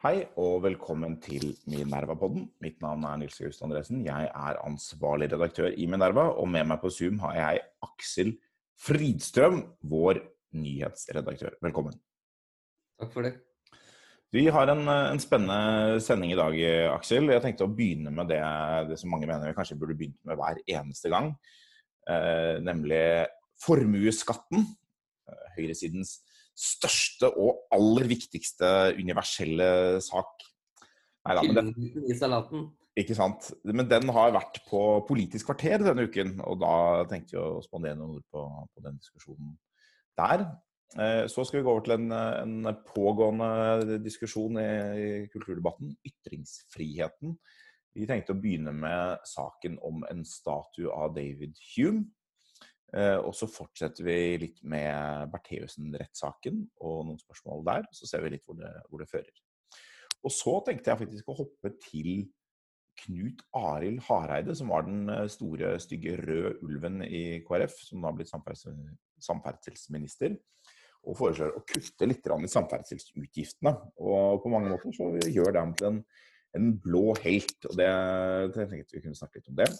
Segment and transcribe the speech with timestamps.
[0.00, 2.46] Hei og velkommen til Minerva-podden.
[2.64, 3.98] Mitt navn er Nils August Andresen.
[4.00, 8.30] Jeg er ansvarlig redaktør i Minerva, og med meg på Zoom har jeg Aksel
[8.80, 9.58] Fridstrøm,
[9.92, 10.22] vår
[10.56, 11.58] nyhetsredaktør.
[11.60, 11.98] Velkommen.
[12.96, 13.34] Takk for det.
[14.32, 16.56] Vi har en, en, spennende sending i dag,
[16.94, 17.28] Aksel.
[17.34, 18.40] Jeg tenkte å begynne med det,
[18.88, 21.34] det som mange mener vi kanskje burde begynt med hver eneste gang.
[22.08, 23.04] Eh, nemlig
[23.68, 24.64] formuesskatten.
[25.58, 26.16] høyresidens høyresidens
[26.60, 28.68] største og aller viktigste
[28.98, 30.44] universelle sak.
[31.26, 32.68] Neida, men den.
[32.98, 33.52] Ikke sant.
[33.64, 36.74] Men den har vært på Politisk kvarter denne uken, og da
[37.10, 38.42] tenkte jeg å spandere noen ord på,
[38.74, 39.54] på, den diskusjonen
[40.18, 40.44] der.
[40.98, 45.94] Eh, så skal vi gå over til en, en pågående diskusjon i, i kulturdebatten.
[46.10, 47.36] Ytringsfriheten.
[47.96, 52.08] Vi tenkte å begynne med saken om en statue av David Hume.
[52.90, 57.86] Eh, og så fortsetter vi litt med Bertheussen-rettssaken og noen spørsmål der.
[57.94, 59.30] Så ser vi litt hvor det, hvor det, fører.
[60.26, 62.26] Og så tenkte jeg faktisk å hoppe til
[63.00, 68.10] Knut Arild Hareide, som var den eh, store, stygge røde ulven i KrF, som da
[68.10, 70.34] har blitt samferdselsminister.
[71.00, 73.72] Og foreslår å kutte litt i samferdselsutgiftene.
[74.02, 76.02] Og på mange måter så gjør det ham til en,
[76.58, 77.56] en blå helt.
[77.70, 77.88] Og det,
[78.58, 79.70] tenkte vi kunne snakke litt om det.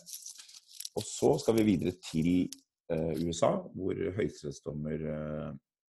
[0.97, 2.47] Og så skal vi videre til
[2.91, 5.50] USA, hvor høyesterettsdommer eh,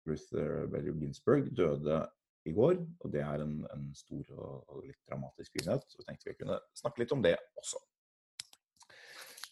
[0.08, 2.00] Ruth eh, Bader Ginsburg døde
[2.48, 2.80] i går.
[3.00, 5.86] og Det er en, en stor og, litt dramatisk begivenhet.
[5.92, 7.82] Så tenkte vi kunne snakke litt om det også.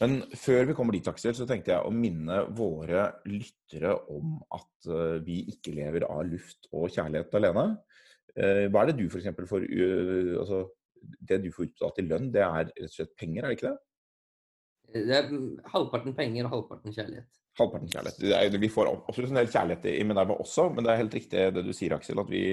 [0.00, 4.88] Men før vi kommer dit, Aksel, så tenkte jeg å minne våre lyttere om at
[5.24, 7.64] vi ikke lever av luft og kjærlighet alene.
[8.36, 9.30] Hva er det du f.eks.
[9.48, 9.64] får
[10.42, 10.58] altså,
[11.00, 13.70] Det du får utbetalt i lønn, det er rett og slett penger, er det ikke
[13.70, 13.85] det?
[14.94, 15.30] Det er
[15.72, 17.28] halvparten penger og halvparten kjærlighet.
[17.58, 18.26] Halvparten kjærlighet.
[18.36, 21.46] Er, vi får absolutt en del kjærlighet i Minerva også, men det er helt riktig
[21.56, 22.20] det du sier, Aksel.
[22.20, 22.44] At vi,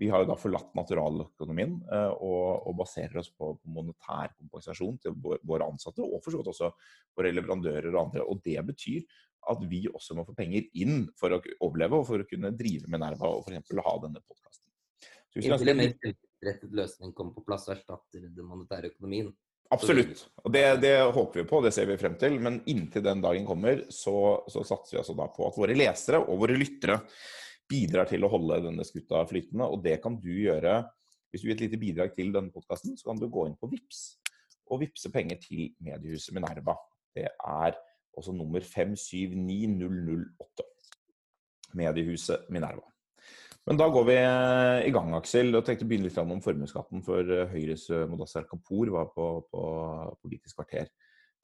[0.00, 5.00] vi har jo da forlatt naturaløkonomien eh, og, og, baserer oss på, på monetær kompensasjon
[5.04, 6.72] til våre ansatte, og for så vidt også
[7.18, 8.26] våre leverandører og andre.
[8.26, 9.06] Og det betyr
[9.50, 12.90] at vi også må få penger inn for å overleve og for å kunne drive
[12.92, 13.72] Minerva og f.eks.
[13.86, 14.66] ha denne podkasten.
[15.38, 19.30] Inntil en mer fremtidsrettet løsning kommer på plass og erstatter den monetære økonomien,
[19.70, 20.24] Absolutt.
[20.42, 22.40] Og det, det, håper vi på, det ser vi frem til.
[22.42, 26.18] Men inntil den dagen kommer, så, så satser vi altså da på at våre lesere
[26.24, 26.98] og våre lyttere
[27.70, 29.68] bidrar til å holde denne skuta flytende.
[29.70, 30.80] Og det kan du gjøre
[31.30, 33.70] hvis du gir et lite bidrag til denne podkasten, så kan du gå inn på
[33.70, 34.00] VIPS
[34.70, 36.74] og vippse penger til mediehuset Minerva.
[37.14, 37.78] Det er
[38.18, 40.66] også nummer 579008.
[41.78, 42.82] Mediehuset Minerva.
[43.68, 45.52] Men da går vi eh, i gang, Aksel.
[45.54, 47.04] og tenkte å begynne litt om formuesskatten.
[47.06, 49.64] For eh, Høyres eh, Modassar Kapur var på, på,
[50.22, 50.88] Politisk kvarter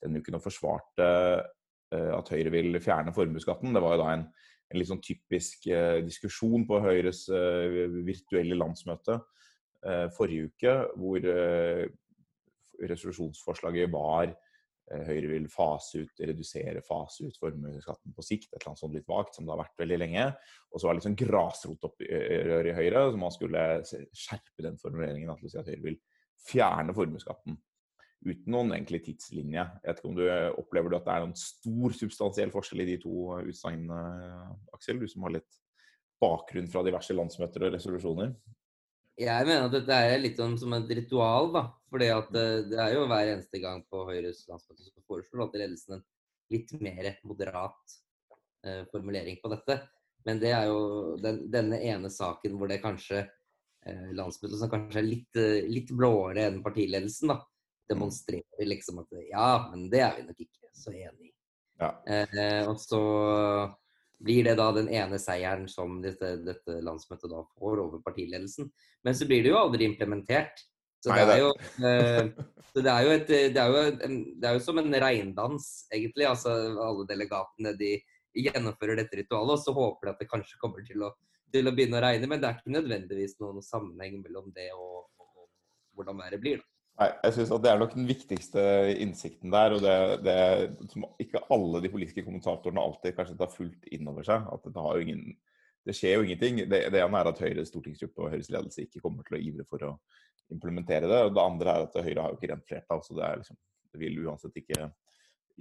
[0.03, 1.07] denne uken og forsvarte
[1.97, 3.73] at Høyre vil fjerne formuesskatten.
[3.73, 4.25] Det var jo da en,
[4.69, 5.65] en litt sånn typisk
[6.05, 7.23] diskusjon på Høyres
[8.05, 9.17] virtuelle landsmøte
[10.13, 11.29] forrige uke, hvor
[12.91, 14.35] resolusjonsforslaget var
[14.87, 18.53] Høyre vil fase ut, redusere, fase ut formuesskatten på sikt.
[18.53, 20.27] Et eller annet sånt litt vagt, som det har vært veldig lenge.
[20.71, 25.33] Og så var det litt sånn grasrotopprør i Høyre, så man skulle skjerpe den formuleringen
[25.41, 25.99] til å si at Høyre vil
[26.47, 27.59] fjerne formuesskatten.
[28.27, 29.61] Uten noen egentlig tidslinje.
[29.61, 30.25] Jeg vet ikke om du
[30.63, 34.01] Opplever du at det er noen stor substansiell forskjell i de to utsagnene,
[34.75, 35.03] Aksel?
[35.03, 35.61] Du som har litt
[36.23, 38.33] bakgrunn fra diverse landsmøter og resolusjoner?
[39.17, 41.49] Jeg mener at dette er litt som, som et ritual.
[41.55, 41.63] da,
[41.93, 45.57] fordi at eh, Det er jo hver eneste gang på Høyres landsmøte som foreslår at
[45.63, 46.05] ledelsen en
[46.53, 47.97] litt mer moderat
[48.67, 49.81] eh, formulering på dette.
[50.27, 55.01] Men det er jo den, denne ene saken hvor det kanskje eh, landsmøtet som kanskje
[55.01, 57.41] er litt, eh, litt blåere enn partiledelsen, da,
[57.89, 61.35] demonstrerer liksom at ja, men det er vi nok ikke så enig i.
[61.81, 61.91] Ja.
[62.09, 63.01] Eh, og så
[64.23, 68.71] blir det da den ene seieren som dette, dette, landsmøtet da får over partiledelsen.
[69.05, 70.63] Men så blir det jo aldri implementert.
[71.05, 71.51] Så det er jo,
[71.87, 72.31] eh,
[72.75, 76.29] det er jo, et, det er jo, en, det er jo som en regndans, egentlig.
[76.29, 77.93] Altså alle delegatene de
[78.37, 81.13] gjennomfører dette ritualet, og så håper de at det kanskje kommer til å,
[81.53, 82.31] til å begynne å regne.
[82.31, 86.65] Men det er ikke nødvendigvis noen sammenheng mellom det og, og, og hvordan været blir.
[86.65, 86.76] da.
[86.97, 88.63] Nei, jeg synes at Det er nok den viktigste
[89.05, 89.75] innsikten der.
[89.77, 94.25] og det, det som ikke alle de politiske kommentatorene alltid kanskje tar fullt inn over
[94.25, 94.47] seg.
[94.53, 95.37] at Det, ingen,
[95.85, 96.63] det skjer jo ingenting.
[96.65, 99.69] Det, det, ene er at Høyres stortingsgruppe og Høyres ledelse ikke kommer til å ivre
[99.69, 99.93] for å
[100.53, 101.21] implementere det.
[101.27, 103.61] og Det andre er at Høyre har jo ikke rent flertall, så det, liksom,
[103.93, 104.91] det vil uansett ikke,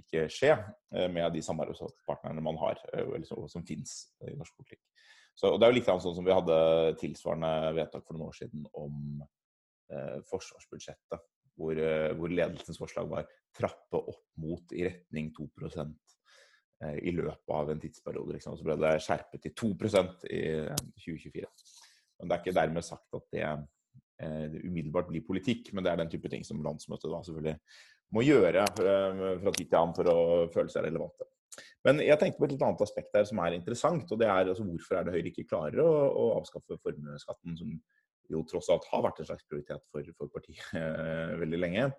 [0.00, 4.80] ikke, skje eh, med de samarbeidspartnerne man har, eh, liksom, som finnes i norsk politikk.
[5.36, 6.60] Så, og Det er jo litt sånn som vi hadde
[6.96, 9.20] tilsvarende vedtak for noen år siden om
[10.26, 11.22] forsvarsbudsjettet.
[11.56, 15.46] Hvor, eh, hvor, ledelsens forslag var trappe opp mot i retning 2
[16.84, 18.36] eh, i løpet av en tidsperiode.
[18.36, 18.58] Liksom.
[18.58, 20.42] Så ble det skjerpet til 2% i
[21.00, 21.48] 2024.
[22.18, 23.48] Men det er ikke dermed sagt at det
[24.64, 25.72] umiddelbart blir politikk.
[25.72, 27.58] Men det er den type ting som landsmøtet da selvfølgelig
[28.16, 30.20] må gjøre fra tid til annen for å
[30.54, 31.26] føle seg relevante.
[31.84, 34.12] Men jeg tenkte på et litt annet aspekt her som er interessant.
[34.12, 37.76] og det er altså, Hvorfor er det Høyre ikke klarer å, å avskaffe formuesskatten, som
[38.32, 41.90] jo tross alt har vært en slags prioritet for, for partiet eh, veldig lenge.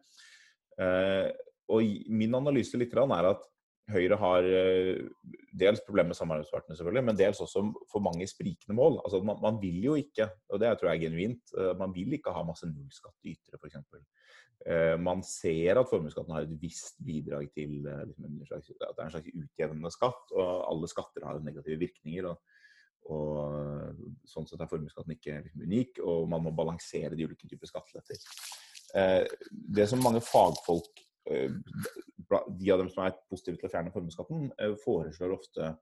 [0.81, 1.27] Eh,
[1.73, 3.45] og Min analyse litt er at
[3.87, 5.05] Høyre har eh,
[5.55, 8.99] dels problemer med samarbeidspartene, selvfølgelig, men dels også for mange sprikende mål.
[9.05, 12.35] Altså man, man, vil jo ikke, og det tror jeg er genuint, man vil ikke
[12.35, 13.79] ha masse nullskattytere, f.eks.
[14.99, 19.29] Man ser at formuesskatten har et visst bidrag til liksom at det er en slags
[19.31, 20.33] utjevnende skatt.
[20.35, 22.27] Og alle skatter har negative virkninger.
[22.33, 22.56] og,
[23.13, 27.69] og Sånn sett er formuesskatten ikke liksom unik, og man må balansere de ulike typer
[27.69, 28.19] skatteletter.
[28.99, 34.45] Eh, det som mange fagfolk, de av dem som er positive til å fjerne formuesskatten,
[34.79, 35.73] foreslår ofte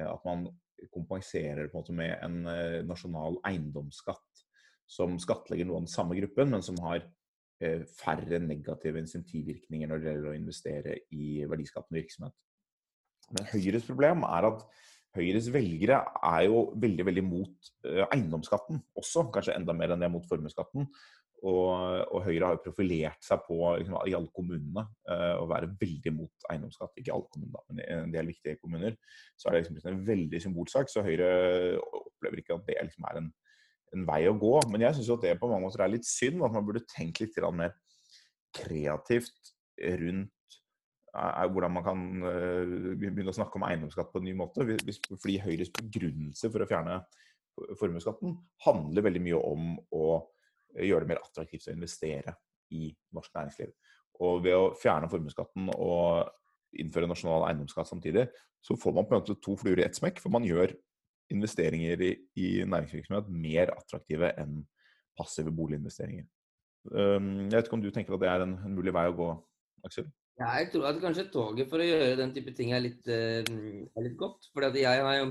[0.00, 0.46] at man
[0.92, 4.44] kompenserer på en måte med en nasjonal eiendomsskatt
[4.88, 7.04] som skattlegger noe av den samme gruppen, men som har
[7.56, 12.34] Eh, færre negative insentivvirkninger når det gjelder å investere i verdiskapende virksomhet.
[13.30, 14.66] Men Høyres problem er at
[15.16, 20.10] Høyres velgere er jo veldig veldig mot eh, eiendomsskatten også, kanskje enda mer enn det
[20.12, 20.88] mot formuesskatten.
[21.46, 25.68] Og, og, Høyre har jo profilert seg på liksom, i alle kommunene uh, å være
[25.78, 26.96] veldig mot eiendomsskatt.
[26.96, 28.96] Ikke alle kommuner, men i en del viktige kommuner.
[29.36, 30.88] Så er det liksom en veldig symbolsak.
[30.90, 31.28] Så Høyre
[31.84, 33.28] opplever ikke at det liksom er en
[33.94, 34.54] en vei å gå.
[34.72, 37.38] Men jeg syns det på mange måter er litt synd at man burde tenkt litt
[37.54, 37.76] mer
[38.56, 39.52] kreativt
[40.00, 40.32] rundt
[41.14, 44.66] eh, hvordan man kan eh, begynne å snakke om eiendomsskatt på en ny måte.
[44.66, 47.00] Fordi Høyres begrunnelse for å fjerne
[47.80, 48.34] formuesskatten
[48.66, 50.06] handler veldig mye om å
[50.76, 52.34] gjøre det mer attraktivt å investere
[52.76, 53.70] i norsk næringsliv.
[54.26, 56.28] Og ved å fjerne formuesskatten og
[56.76, 58.26] innføre nasjonal eiendomsskatt samtidig,
[58.64, 60.20] så får man på en måte to fluer i ett smekk.
[60.20, 60.74] For man gjør
[61.32, 62.14] investeringer i,
[62.68, 64.60] næringsvirksomhet mer attraktive enn
[65.18, 66.26] passive boliginvesteringer.
[66.86, 69.30] Jeg vet ikke om du tenker at det er en, en mulig vei å gå,
[69.86, 70.06] Aksel?
[70.36, 73.40] Ja, jeg tror at kanskje toget for å gjøre den type ting er litt, uh,
[73.40, 74.50] er litt godt.
[74.52, 75.30] For jeg har jo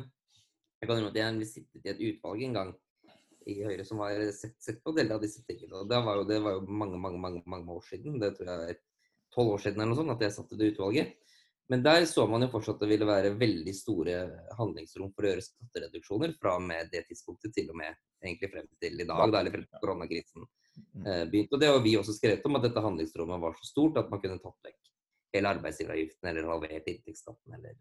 [0.82, 2.72] jeg kan at jeg sittet i et utvalg en gang
[3.50, 5.82] i Høyre som har sett, sett på deler av disse tingene.
[5.82, 8.20] Og det var, jo, det var jo mange, mange, mange, mange år siden.
[8.22, 8.82] Det tror jeg er
[9.34, 11.16] tolv år siden eller noe sånt at jeg satt i det utvalget.
[11.74, 14.18] Men der så man jo fortsatt at det ville være veldig store
[14.60, 18.68] handlingsrom for å gjøre skattereduksjoner fra og med det tidspunktet til og med egentlig frem
[18.82, 21.08] til i dag, da, eller frem til koronakrisen mm.
[21.08, 21.58] eh, begynte.
[21.58, 24.22] Og det har vi også skrevet om, at dette handlingsrommet var så stort at man
[24.22, 24.78] kunne tatt vekk
[25.36, 27.78] hele arbeidsgiveravgiften eller halvert inntektsskatten eller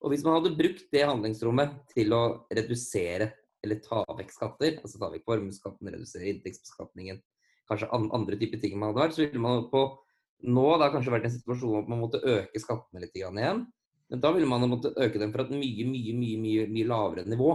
[0.00, 5.00] Og hvis man hadde brukt det handlingsrommet til å redusere eller ta vekk skatter, altså
[5.00, 7.18] ta vekk formuesskatten, redusere inntektsbeskatningen,
[7.68, 9.82] kanskje andre typer ting man hadde vært, så ville man på
[10.48, 13.66] nå det kanskje vært en situasjon hvor man måtte øke skattene litt igjen.
[14.10, 17.26] Men da ville man måtte øke dem fra et mye, mye, mye, mye, mye lavere
[17.28, 17.52] nivå.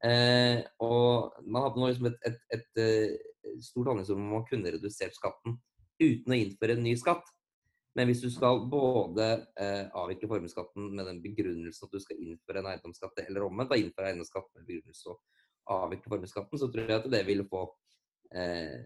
[0.00, 4.72] Eh, og man hadde nå liksom et, et, et, eh, stort handlingsrom hvor man kunne
[4.72, 5.58] redusert skatten
[6.00, 7.28] uten å innføre en ny skatt.
[7.98, 9.26] Men hvis du skal både
[9.58, 13.78] eh, avvikle formuesskatten med den begrunnelsen at du skal innføre en eiendomsskatt, eller omvendt, da
[13.80, 15.16] innføre eiendomsskatt med begrunnelse å
[15.80, 17.64] avvikle formuesskatten, så tror jeg at det ville få
[18.34, 18.78] eh,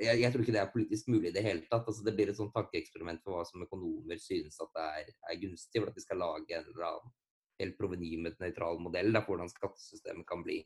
[0.00, 1.88] jeg, jeg, tror ikke det er politisk mulig i det hele tatt.
[1.88, 5.40] Altså, det blir et sånt tankeeksperiment for hva som økonomer synes at det er, er
[5.42, 7.16] gunstig, for at de skal lage en eller annen
[7.60, 10.62] helt provenynøytral modell for hvordan skattesystemet kan bli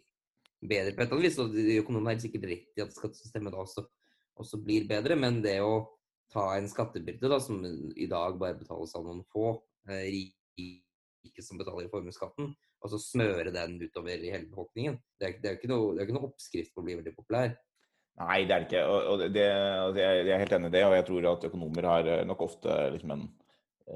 [0.62, 1.40] bedre på et eller annet vis.
[1.42, 3.86] Og økonomene har sikkert rett i at skattesystemet da også,
[4.40, 5.74] også, blir bedre, men det å
[6.34, 9.54] ta en skattebyrde da, som i dag bare betales av noen få
[9.88, 10.08] eh,
[10.58, 12.50] rike som betaler formuesskatten,
[12.84, 16.02] og så smøre den utover i hele befolkningen, det er, det er, ikke, noe, det
[16.02, 17.54] er ikke noe oppskrift på å bli veldig populær.
[18.20, 18.82] Nei, det er det ikke.
[18.86, 19.30] Og det,
[19.96, 20.84] det, jeg er helt enig i det.
[20.86, 23.24] Og jeg tror at økonomer har eh, nok ofte liksom en,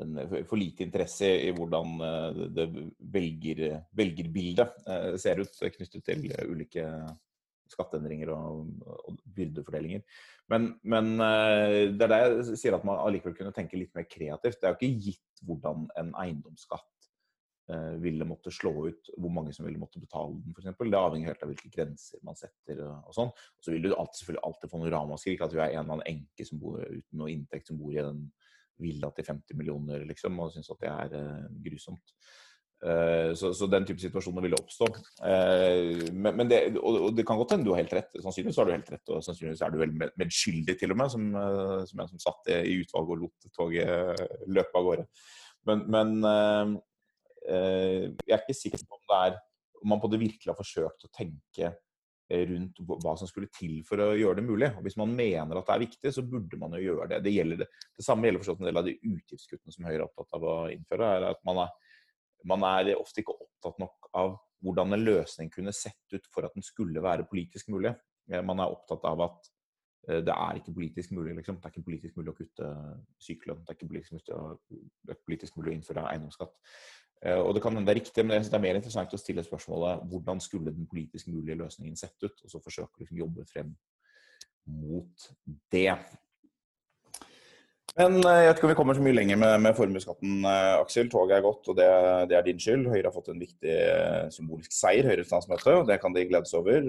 [0.01, 0.17] en,
[0.49, 2.67] for lite interesse i hvordan eh, det
[3.15, 3.63] velger,
[4.01, 6.89] velgerbildet eh, ser ut knyttet til ulike
[7.75, 10.05] skatteendringer og, og byrdefordelinger.
[10.49, 14.61] Men, men, det er det jeg sier at man allikevel kunne tenke litt mer kreativt.
[14.61, 16.99] Det er jo ikke gitt hvordan en eiendomsskatt
[17.69, 20.71] Eh, ville måtte slå ut hvor mange som ville måtte betale den, f.eks.
[20.73, 22.81] Det avhenger helt av hvilke grenser man setter.
[22.87, 23.29] og sånn.
[23.29, 25.43] Og så vil du alltid, selvfølgelig alltid få noe ramaskrik.
[25.45, 28.01] At du er en eller annen enke som bor uten noe inntekt, som bor i
[28.01, 28.23] en
[28.81, 32.15] villa til 50 millioner, liksom, og syns at det er uh, grusomt.
[32.79, 34.87] Uh, så, så, den type situasjoner ville oppstå.
[35.19, 38.13] Uh, men, men det, og, det kan godt hende du har helt rett.
[38.23, 41.31] Sannsynligvis har du helt rett, og sannsynligvis er du vel medskyldig til og med, som,
[41.91, 45.09] som en som satt i utvalget og lot toget løpe av gårde.
[45.69, 46.79] Men, men
[47.49, 49.37] Eh, jeg er ikke sikker på om, det er,
[49.81, 53.81] om man på det virkelig har forsøkt å tenke eh, rundt hva som skulle til
[53.89, 54.71] for å gjøre det mulig.
[54.77, 57.23] Og Hvis man mener at det er viktig, så burde man jo gjøre det.
[57.27, 60.37] Det, gjelder det samme gjelder forstått en del av de utgiftskuttene som Høyre er opptatt
[60.39, 61.13] av å innføre.
[61.17, 61.88] er at man er,
[62.47, 66.55] man er ofte ikke opptatt nok av hvordan en løsning kunne sett ut for at
[66.57, 67.95] den skulle være politisk mulig.
[68.29, 69.51] Man er opptatt av at
[70.09, 71.59] det er ikke politisk mulig liksom.
[71.59, 72.69] Det er ikke politisk mulig å kutte
[73.23, 73.61] sykelønn.
[73.65, 76.55] Det er ikke politisk mulig å, politisk mulig å innføre eiendomsskatt.
[77.43, 80.05] Og Det kan hende det er riktig, men det er mer interessant å stille spørsmålet
[80.11, 83.73] hvordan skulle den politisk mulige løsningen sett ut, og så forsøke å liksom, jobbe frem
[84.69, 85.29] mot
[85.73, 85.91] det.
[87.99, 90.75] Men eh, jeg vet ikke om vi kommer så mye lenger med, med formuesskatten, eh,
[90.79, 91.09] Aksel.
[91.11, 91.89] Toget er gått, og det,
[92.31, 92.87] det, er din skyld.
[92.93, 96.47] Høyre har fått en viktig eh, symbolsk seier, Høyres landsmøte, og det kan de glede
[96.47, 96.87] seg over.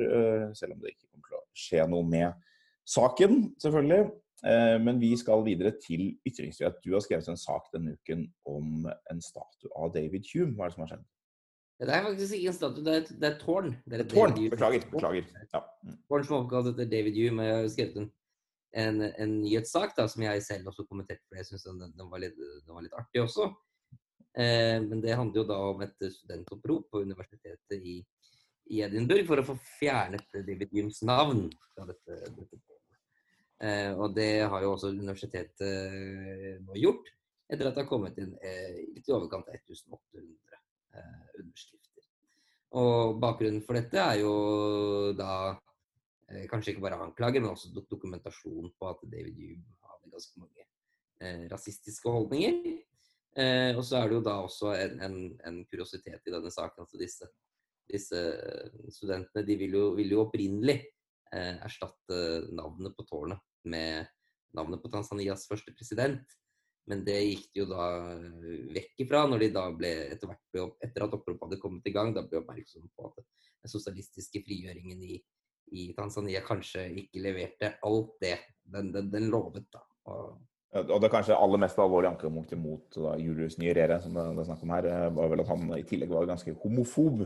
[0.57, 2.49] Selv om det ikke kommer til å skje noe med
[2.89, 4.09] saken, selvfølgelig.
[4.39, 6.77] Men vi skal videre til ytringsfrihet.
[6.79, 10.53] Du har skrevet en sak denne uken om en statue av David Hume.
[10.55, 11.03] Hva er det som har skjedd?
[11.79, 13.69] Det er faktisk ikke en statue, det er et, det er et tårn.
[13.83, 14.87] Det er et tårn, Beklager.
[14.93, 15.27] beklager.
[15.51, 15.61] Ja.
[16.07, 17.49] Tårn som er oppkalt etter David Hume.
[17.49, 18.09] Jeg har skrevet en
[18.71, 22.09] en, en nyhetssak da, som jeg selv også kommenterte, for jeg syns den, den, den,
[22.09, 23.49] var litt artig også.
[24.37, 27.99] Eh, men det handler jo da om et studentopprop på universitetet i,
[28.69, 32.19] i Edinburgh for å få fjernet David Gyms navn fra dette.
[32.37, 32.61] dette.
[33.59, 37.09] Eh, og det har jo også universitetet eh, nå gjort,
[37.49, 40.61] etter at det har kommet inn eh, litt i overkant av 1800
[40.95, 42.05] eh, underskrifter.
[42.79, 44.35] Og bakgrunnen for dette er jo
[45.17, 45.57] da
[46.49, 50.65] kanskje ikke bare anklager, men også dokumentasjon på at David Hume hadde ganske mange
[51.21, 52.61] eh, rasistiske holdninger.
[53.39, 55.17] Eh, og så er det jo da også en, en,
[55.47, 57.29] en kuriositet i denne saken at disse,
[57.89, 58.23] disse
[58.93, 60.79] studentene de vil jo, vil jo opprinnelig
[61.33, 62.19] eh, erstatte
[62.57, 64.09] navnet på tårnet med
[64.57, 66.37] navnet på Tanzanias første president.
[66.89, 67.85] Men det gikk de jo da
[68.73, 72.15] vekk ifra når de da ble, etter ble, etter at oppropet hadde kommet i gang,
[72.15, 75.19] da ble oppmerksom på at den sosialistiske frigjøringen i
[75.71, 78.37] i Tanzania kanskje ikke leverte alt det
[78.69, 79.67] den, den, den lovet.
[79.73, 79.83] da.
[80.09, 80.37] Og,
[80.81, 84.65] og det kanskje aller mest alvorlige ankepunktet mot da, Julius Nyerere, som det, er snakk
[84.65, 87.25] om her, eh, var vel at han i tillegg var ganske homofob.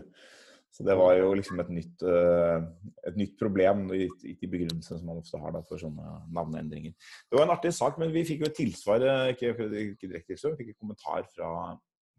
[0.74, 2.64] Så det var jo liksom et nytt, uh,
[3.06, 6.96] et nytt problem i, i begrunnelsene som man ofte har da, for sånne navneendringer.
[7.30, 9.52] Det var en artig sak, men vi fikk jo et tilsvar, eh, ikke,
[9.84, 11.52] ikke direkte, vi fikk en kommentar fra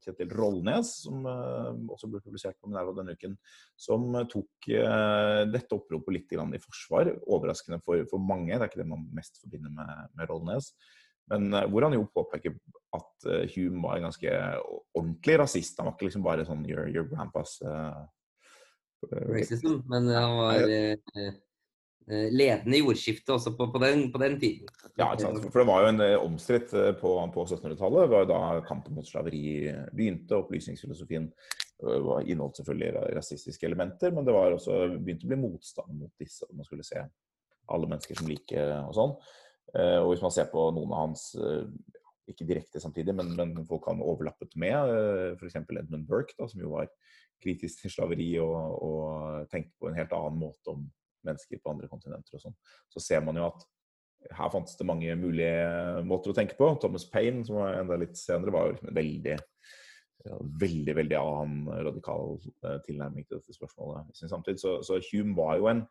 [0.04, 3.36] Kjetil Rollnes, som uh, også ble publisert på Minerva denne uken,
[3.80, 7.12] som uh, tok uh, dette oppropet litt i forsvar.
[7.24, 10.74] Overraskende for, for, mange, det er ikke det man mest forbinder med, med Rollnes.
[11.32, 12.52] Men hvor han jo påpeker
[12.92, 14.32] at Hume var en ganske
[14.92, 15.78] ordentlig rasist.
[15.80, 17.56] Han var ikke liksom bare sånn your, your grandpas
[19.08, 21.32] Racism, men han var Eh,
[22.06, 24.68] ledende jordskifte også på, på, den, på, den, tiden.
[24.98, 28.10] Ja, for det var jo en eh, omstridt eh, på, på 1700-tallet.
[28.12, 30.36] var jo Da kampen mot slaveri begynte.
[30.36, 31.30] Opplysningsfilosofien
[31.84, 36.46] inneholdt selvfølgelig rasistiske elementer, men det var også begynt å bli motstand mot disse.
[36.54, 37.02] Man skulle se
[37.72, 39.16] alle mennesker som like og sånn.
[39.74, 41.24] Og hvis man ser på noen av hans
[42.30, 44.94] ikke direkte samtidig, men, men folk han overlappet med,
[45.34, 45.58] f.eks.
[45.58, 46.88] Edmund Burke, da, som jo var
[47.42, 48.54] kritisk til slaveri og,
[48.86, 50.86] og tenkte på en helt annen måte om
[51.28, 52.58] mennesker på andre kontinenter og sånn,
[52.92, 53.64] så ser man jo at
[54.32, 56.70] her fantes det mange mulige måter å tenke på.
[56.80, 59.36] Thomas Payne, som var enda litt senere, var jo veldig
[60.24, 64.60] veldig veldig annen radikal uh, tilnærming til dette spørsmålet i sin samtid.
[64.60, 65.82] Så, så Hume var jo en,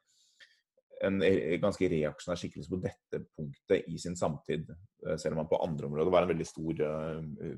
[1.06, 1.20] en
[1.62, 4.72] ganske reaksjonær skikkelse på dette punktet i sin samtid,
[5.06, 7.54] uh, selv om han på andre områder var en veldig stor uh,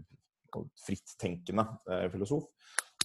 [0.84, 1.66] frittenkende
[2.12, 2.46] filosof.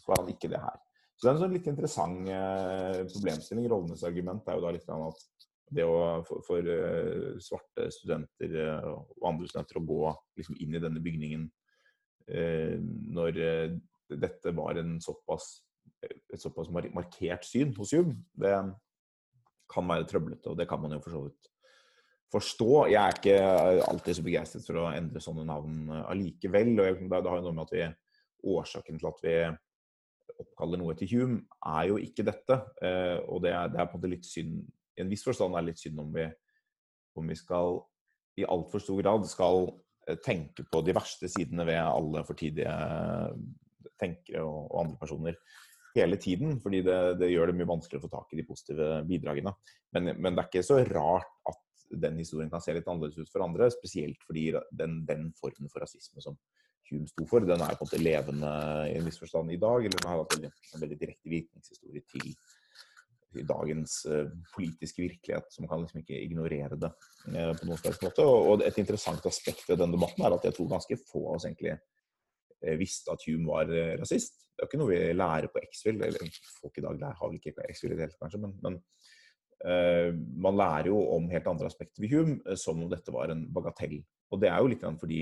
[0.00, 0.76] Så var han ikke det her.
[1.20, 3.66] Så det er en sånn litt interessant eh, problemstilling.
[3.68, 5.24] Rollenes argument er jo da litt at
[5.70, 9.98] det å, for, for uh, svarte studenter uh, og andre studenter å gå
[10.40, 11.48] liksom, inn i denne bygningen
[12.30, 13.38] når
[14.22, 15.46] dette var såpass,
[16.06, 18.52] et såpass markert syn hos Jum, det
[19.72, 20.52] kan være trøblete.
[20.52, 21.48] Og det kan man jo for så vidt
[22.30, 22.68] forstå.
[22.92, 26.70] Jeg er ikke alltid så begeistret for å endre sånne navn allikevel.
[26.76, 27.88] og Det har jo noe med at vi,
[28.54, 29.34] årsaken til at vi
[30.40, 32.58] oppkaller noe til Hume, er jo ikke dette.
[32.82, 34.60] Eh, og det er, det er, på en måte litt synd
[34.96, 36.26] I en viss forstand er det litt synd om vi,
[37.20, 37.80] om vi skal
[38.40, 39.66] i altfor stor grad skal
[40.08, 42.76] eh, tenke på de verste sidene ved alle fortidige
[44.00, 45.40] tenkere og, og andre personer
[45.96, 46.60] hele tiden.
[46.62, 49.54] Fordi det, det, gjør det mye vanskeligere å få tak i de positive bidragene.
[49.96, 51.66] Men, men, det er ikke så rart at
[52.00, 53.70] den historien kan se litt annerledes ut for andre.
[53.74, 56.38] Spesielt fordi den, den formen for rasisme som
[56.90, 58.54] Hume sto for, den er på en måte levende
[58.90, 59.84] i en viss forstand i dag.
[59.84, 62.32] Eller den har hatt en veldig direkte virkningshistorie til
[63.46, 68.00] dagens uh, politiske virkelighet, så man kan liksom ikke ignorere det uh, på noen slags
[68.02, 68.26] måte.
[68.26, 71.46] Og, et interessant aspekt ved denne debatten er at jeg tror ganske få av oss
[71.46, 73.70] egentlig uh, visste at Hume var
[74.00, 74.42] rasist.
[74.50, 77.30] Det er jo ikke noe vi lærer på X-Fill, eller folk i dag lærer, har
[77.30, 78.82] vel ikke X-Fill i det hele kanskje, men, men
[80.40, 83.98] man lærer jo om helt andre aspekter ved Hume, som om dette var en bagatell.
[84.32, 85.18] Og det er jo litt fordi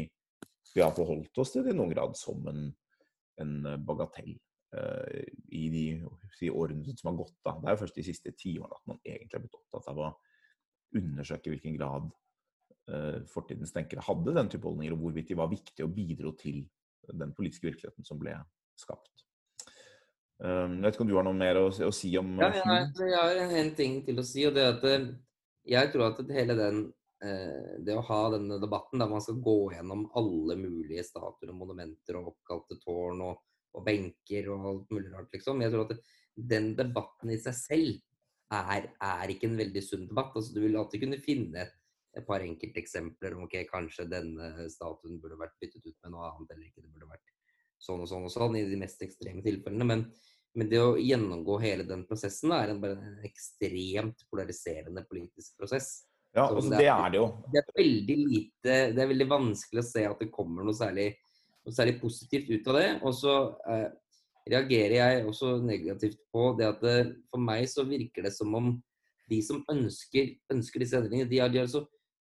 [0.74, 2.68] vi har forholdt oss til det i noen grad som en,
[3.42, 3.56] en
[3.86, 4.36] bagatell.
[5.48, 5.84] i de
[6.40, 7.36] de årene som har gått.
[7.44, 7.54] da.
[7.56, 10.08] Det er jo først de siste tiårene at man egentlig har blitt opptatt av å
[10.98, 12.10] undersøke i hvilken grad
[12.92, 16.66] uh, fortidens tenkere hadde den type holdninger, og hvorvidt de var viktige og bidro til
[17.08, 18.36] den politiske virkeligheten som ble
[18.78, 19.24] skapt.
[20.38, 22.92] Um, jeg vet ikke om du har noe mer å, å si om ja, jeg,
[23.02, 25.08] jeg, har en ting til å si, og det er at eh,
[25.74, 29.72] jeg tror at hele den eh, Det å ha denne debatten der man skal gå
[29.74, 33.40] gjennom alle mulige statuer og monumenter og oppkalte tårn og,
[33.74, 35.64] og, benker og alt mulig rart, liksom.
[35.64, 37.96] Jeg tror at den debatten i seg selv
[38.54, 40.36] er, er ikke en veldig sunn debatt.
[40.36, 41.74] Altså, du vil alltid kunne finne et,
[42.26, 46.70] par enkelteksempler om ok, kanskje denne statuen burde vært byttet ut med noe annet, eller
[46.70, 47.34] ikke det burde vært
[47.78, 49.86] sånn og sånn og sånn i de mest ekstreme tilfellene.
[49.86, 50.04] Men,
[50.58, 56.08] men det å gjennomgå hele den prosessen er en, bare en ekstremt polariserende politisk prosess.
[56.38, 57.28] Ja, altså, det, er, det, er, det jo.
[57.52, 61.08] Det er veldig lite Det er veldig vanskelig å se at det kommer noe særlig,
[61.66, 62.88] noe særlig positivt ut av det.
[63.02, 63.36] Og så
[63.74, 63.88] eh,
[64.48, 68.54] reagerer jeg også negativt på det at det, eh, for meg så virker det som
[68.58, 68.74] om
[69.28, 71.82] de som ønsker, ønsker disse endringene, de har, de har så,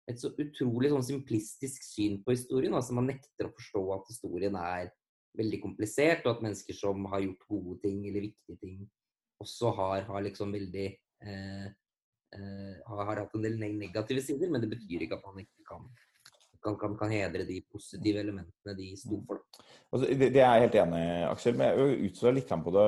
[0.09, 2.75] et så utrolig sånn simplistisk syn på historien.
[2.77, 4.93] altså Man nekter å forstå at historien er
[5.39, 8.85] veldig komplisert, og at mennesker som har gjort gode ting eller viktige ting,
[9.43, 10.87] også har, har liksom veldig
[11.27, 11.67] eh,
[12.35, 15.87] har, har, hatt en del negative sider, men det betyr ikke at man ikke kan,
[16.65, 19.43] kan, kan, kan hedre de positive elementene de sto for.
[19.95, 21.59] Altså, det, det, er jeg helt enig i, Aksel.
[21.59, 22.87] Men jeg utstår litt på det.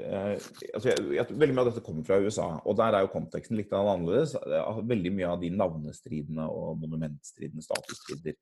[0.00, 0.32] Eh,
[0.72, 3.58] altså, jeg, jeg, veldig mye av dette kommer fra USA, og der er jo konteksten
[3.60, 4.36] litt annerledes.
[4.94, 8.38] Veldig mye av de navnestridene og monumentstridene, statusstrider,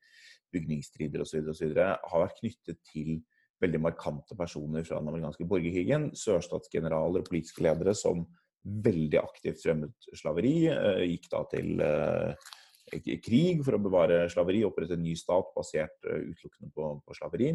[0.55, 1.51] bygningsstrider osv.
[1.75, 3.17] har vært knyttet til
[3.63, 6.11] veldig markante personer fra den amerikanske borgerkrigen.
[6.19, 8.25] Sørstatsgeneraler og politiske ledere som
[8.65, 10.55] veldig aktivt fremmet slaveri.
[10.73, 16.09] Eh, gikk da til eh, krig for å bevare slaveri, opprette en ny stat basert
[16.09, 17.53] eh, utelukkende på, på, slaveri.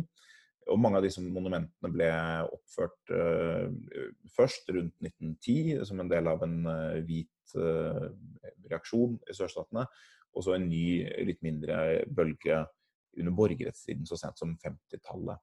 [0.70, 2.10] Og mange av disse monumentene ble
[2.54, 3.10] oppført
[4.36, 6.58] først rundt 1910 som en del av en
[7.08, 7.56] hvit
[8.70, 9.88] reaksjon i sørstatene,
[10.30, 12.60] og så en ny, litt mindre bølge
[13.18, 15.42] under borgerrettstiden så sent som 50-tallet.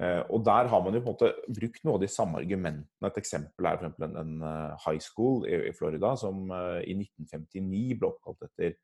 [0.00, 3.08] Eh, og der har man jo på en måte brukt noe av de samme argumentene.
[3.10, 3.98] Et eksempel er f.eks.
[4.06, 8.76] en, en eh, high school i, Florida som uh, i 1959 ble oppkalt etter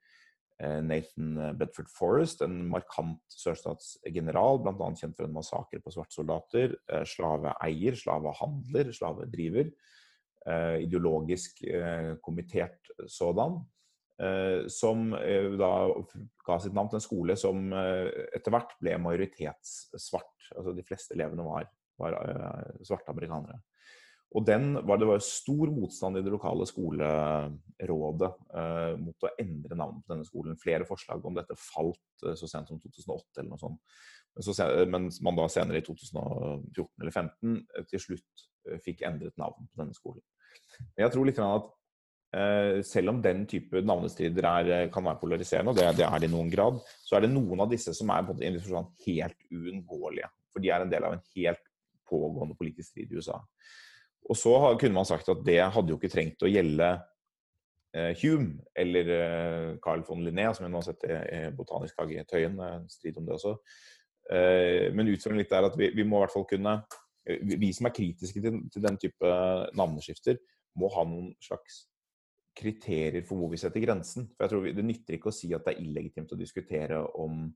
[0.59, 4.89] Nathan Bedford Forrest, en markant sørstatsgeneral, bl.a.
[4.99, 6.75] kjent for en massakre på svartsoldater,
[7.07, 9.71] slaveeier, slavehandler, slavedriver.
[10.83, 11.63] ideologisk
[12.27, 13.61] kommittert sådan.
[14.19, 15.71] Eh, som eh, da
[16.47, 20.49] ga sitt navn til en skole som eh, etter hvert ble majoritetssvart.
[20.57, 21.69] Altså de fleste elevene var,
[22.01, 22.17] var
[22.83, 23.61] svarte amerikanere.
[24.37, 29.79] Og den var, Det var stor motstand i det lokale skolerådet eh, mot å endre
[29.79, 30.59] navnet på denne skolen.
[30.61, 33.99] Flere forslag om dette falt så sent som 2008 eller noe sånt.
[34.43, 34.53] Så,
[34.91, 38.49] mens man da senere i 2014 eller 2015 til slutt
[38.85, 40.23] fikk endret navn på denne skolen.
[40.93, 41.73] Men jeg tror litt at
[42.85, 46.29] selv om den type navnestrider er, eh, kan være polariserende, og det, det, er det
[46.29, 49.47] i noen grad, så er det noen av disse som er på en måte helt
[49.49, 50.29] uunngåelige.
[50.53, 51.63] For de er en del av en helt
[52.09, 53.39] pågående politisk strid i USA.
[54.29, 56.89] Og så kunne man sagt at det hadde jo ikke trengt å gjelde
[57.97, 62.19] eh, Hume eller eh, Carl von Linné, som vi nå har sett i Botanisk hage
[62.19, 62.61] i Tøyen.
[62.93, 63.57] Strid om det også.
[64.29, 66.81] Eh, men utfordringen litt er at vi, vi, må i hvert fall kunne
[67.29, 69.31] Vi som er kritiske til, til den type
[69.77, 70.37] navneskifter,
[70.81, 71.87] må ha noen slags
[72.59, 74.29] kriterier for hvor vi setter grensen.
[74.35, 77.47] For jeg tror Det nytter ikke å si at det er illegitimt å diskutere om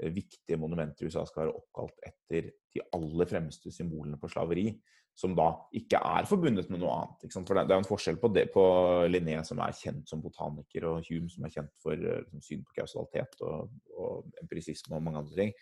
[0.00, 4.70] eh, viktige monumenter i USA skal være oppkalt etter de aller fremste symbolene på slaveri,
[5.12, 7.26] som da ikke er forbundet med noe annet.
[7.34, 8.64] For det, er en forskjell på, det, på
[9.12, 12.66] Linné, som er kjent som botaniker, og Hume, som er kjent for eh, liksom, syn
[12.66, 15.56] på kausalitet og, og empirisisme og mange andre ting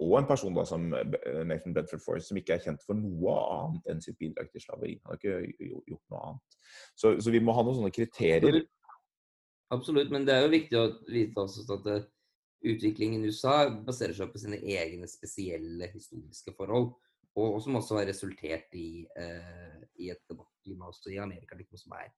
[0.00, 3.34] og en person da som eh, Nathan Bedford Forrest, som ikke er kjent for noe
[3.54, 4.96] annet enn sitt bidrag til slaveri.
[5.04, 6.60] Han har ikke gjort noe annet.
[6.96, 8.62] Så, så vi må ha noen sånne kriterier.
[9.70, 12.08] Absolutt, men det er jo viktig å vite også at eh,
[12.70, 16.92] utviklingen i USA baserer seg på sine egne spesielle historiske forhold.
[17.38, 21.94] Og, som også har resultert i, eh, i et debattklima også i Amerika liksom, som
[22.00, 22.08] er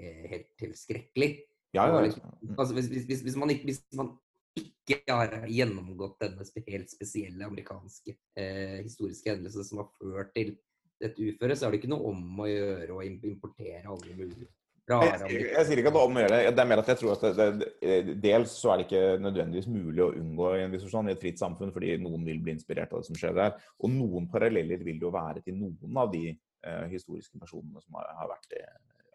[0.00, 1.34] eh, helt, tilskrekkelig.
[1.76, 2.06] Ja, ja, ja.
[2.06, 4.14] Liksom, altså, hvis, hvis, hvis, man, hvis, man,
[4.56, 10.54] ikke har gjennomgått denne helt spesielle amerikanske eh, historiske hendelsen som har ført til
[11.02, 14.48] dette uføret, så er det ikke noe om å gjøre å importere alle mulige
[14.86, 16.50] jeg, jeg, jeg, sier ikke at det er om å gjøre det.
[16.54, 17.46] Det er mer at jeg tror at det,
[17.82, 21.42] det, dels så er det ikke nødvendigvis mulig å unngå i forstand i et fritt
[21.42, 23.56] samfunn, fordi noen vil bli inspirert av det som skjer der.
[23.82, 28.12] Og noen paralleller vil jo være til noen av de eh, historiske personene som har,
[28.20, 28.62] har, vært i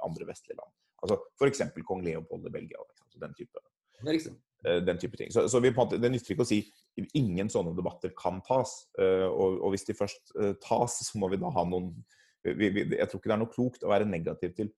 [0.04, 0.76] andre vestlige land.
[1.00, 1.64] Altså F.eks.
[1.88, 2.84] kong Leopold i Belgia.
[3.08, 3.64] Altså den type
[4.62, 5.32] den type ting.
[5.34, 6.60] Så, så vi, måte, Det nytter ikke å si
[7.18, 8.76] ingen sånne debatter kan tas.
[9.00, 11.90] Og, og hvis de først tas, så må vi da ha noen
[12.46, 14.70] vi, vi, Jeg tror ikke det er noe klokt å være negativ til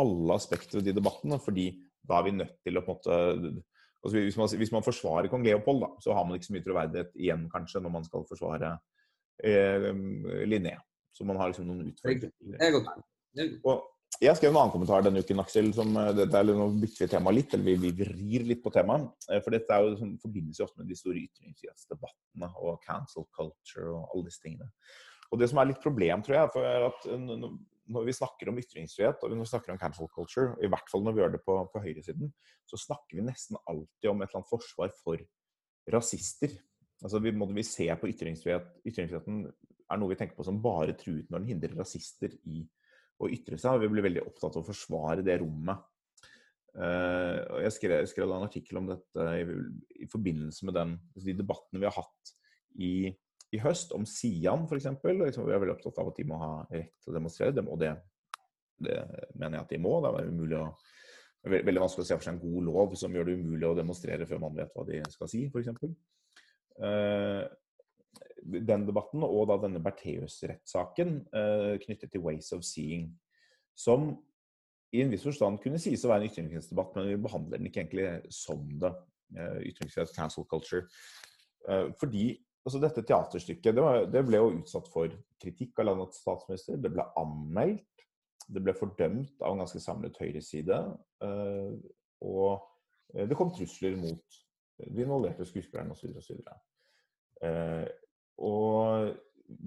[0.00, 1.66] alle aspekter av de debattene, fordi
[2.08, 3.62] da er vi nødt til å på en måte
[4.02, 6.66] altså hvis, man, hvis man forsvarer kong Leopold, da, så har man ikke så mye
[6.66, 8.72] troverdighet igjen kanskje når man skal forsvare
[9.46, 9.88] eh,
[10.48, 10.74] Linné.
[11.12, 12.32] Så man har liksom noen utfordringer.
[12.58, 13.52] Er er.
[13.68, 13.84] Og
[14.20, 15.70] jeg skrev en annen kommentar denne uken, Aksel.
[15.76, 19.08] som eh, Dette er bytter vi tema litt, eller vi, vi vrir litt på temaet.
[19.30, 23.90] Eh, for dette er jo sånn, jo ofte med de store ytringsfrihetsdebattene og cancel culture
[23.90, 24.68] og alle disse tingene.
[25.32, 27.06] Og det som er litt problem, tror jeg, er at
[27.92, 31.04] når vi snakker om ytringsfrihet og når vi snakker om cancel culture, i hvert fall
[31.04, 32.34] når vi gjør det på, på høyresiden,
[32.68, 35.24] så snakker vi nesten alltid om et eller annet forsvar for
[35.92, 36.52] rasister.
[37.02, 40.94] Altså vi, må, vi ser på ytringsfrihet, Ytringsfriheten er noe vi tenker på som bare
[41.00, 42.62] truet når den hindrer rasister i
[43.20, 43.74] å ytre seg.
[43.74, 45.88] og Vi blir veldig opptatt av å forsvare det rommet.
[46.72, 49.42] Uh, jeg skrev, skrev, en artikkel om dette i,
[50.00, 52.32] i forbindelse med den, de debattene vi har hatt
[52.80, 52.94] i
[53.52, 54.88] i høst om Sian f.eks.
[54.88, 57.68] Liksom, vi er veldig opptatt av at de må ha rett til å demonstrere, dem,
[57.68, 57.92] og det,
[58.80, 58.96] det,
[59.36, 59.98] mener jeg at de må.
[60.00, 60.66] Det er umulig å,
[61.52, 64.28] veldig vanskelig å se for seg en god lov som gjør det umulig å demonstrere
[64.28, 65.68] før man vet hva de skal si, f.eks.
[66.80, 67.44] Uh,
[68.42, 73.10] den debatten, og da denne Bertheus-rettssaken uh, knyttet til Ways of Seeing,
[73.78, 74.12] som
[74.92, 77.84] i en viss forstand kunne sies å være en ytringsfrihetsdebatt, men vi behandler den ikke
[77.84, 78.92] egentlig som det.
[79.32, 80.84] Uh, ytringsfrihet, cancel culture.
[81.64, 82.34] Uh, fordi
[82.66, 86.78] altså dette teaterstykket det, var, det, ble jo utsatt for kritikk av landets statsminister.
[86.82, 87.88] Det ble anmeldt.
[88.52, 90.78] Det ble fordømt av en ganske samlet høyreside.
[91.22, 91.78] Uh,
[92.22, 92.60] og
[93.14, 94.38] eh, det kom trusler mot
[94.82, 96.12] de involverte skuespillerne osv.
[96.18, 96.42] osv.
[97.42, 97.86] Uh,
[98.42, 99.12] og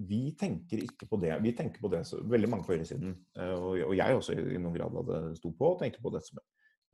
[0.08, 1.32] vi tenker ikke på det.
[1.44, 4.74] Vi tenker på det så, veldig mange på høyresiden, uh, og, jeg også i noen
[4.74, 6.40] grad hadde sto på, og tenkte på det som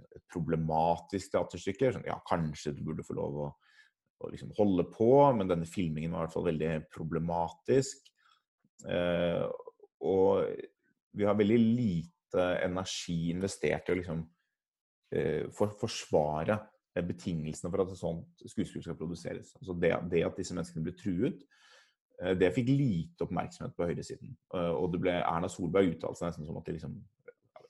[0.03, 1.93] et problematisk teaterstykke.
[1.95, 3.51] Sånn, ja, kanskje du burde få lov å
[4.23, 8.11] å liksom holde på, men denne filmingen var i hvert fall veldig problematisk.
[8.89, 9.45] Eh,
[10.03, 10.49] og
[11.17, 14.23] vi har veldig lite energi investert i å liksom
[15.15, 16.59] eh, for, forsvare
[16.93, 19.55] betingelsene for at et sånt skuespill skal produseres.
[19.61, 21.69] Altså det, det, at disse menneskene blir truet, eh,
[22.39, 24.37] det fikk lite oppmerksomhet på høyresiden.
[24.55, 27.01] Eh, og det ble Erna Solberg uttalte seg nesten som at de liksom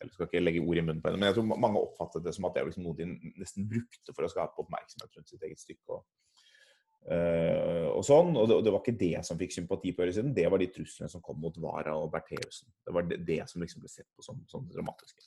[0.02, 2.33] jeg skal ikke legge ord i munnen på henne, men jeg tror mange oppfattet det
[2.35, 3.07] som at det var liksom noe de
[3.38, 5.98] nesten brukte for å skape oppmerksomhet rundt sitt eget stykke.
[5.98, 6.02] Og,
[7.02, 10.28] Uh, og sånn, og det, og det, var ikke det som fikk sympati på høyresiden,
[10.37, 12.68] det var de truslene som kom mot Vara og Bertheussen.
[12.78, 15.24] Det var det, det som liksom ble sett på som, som dramatisk.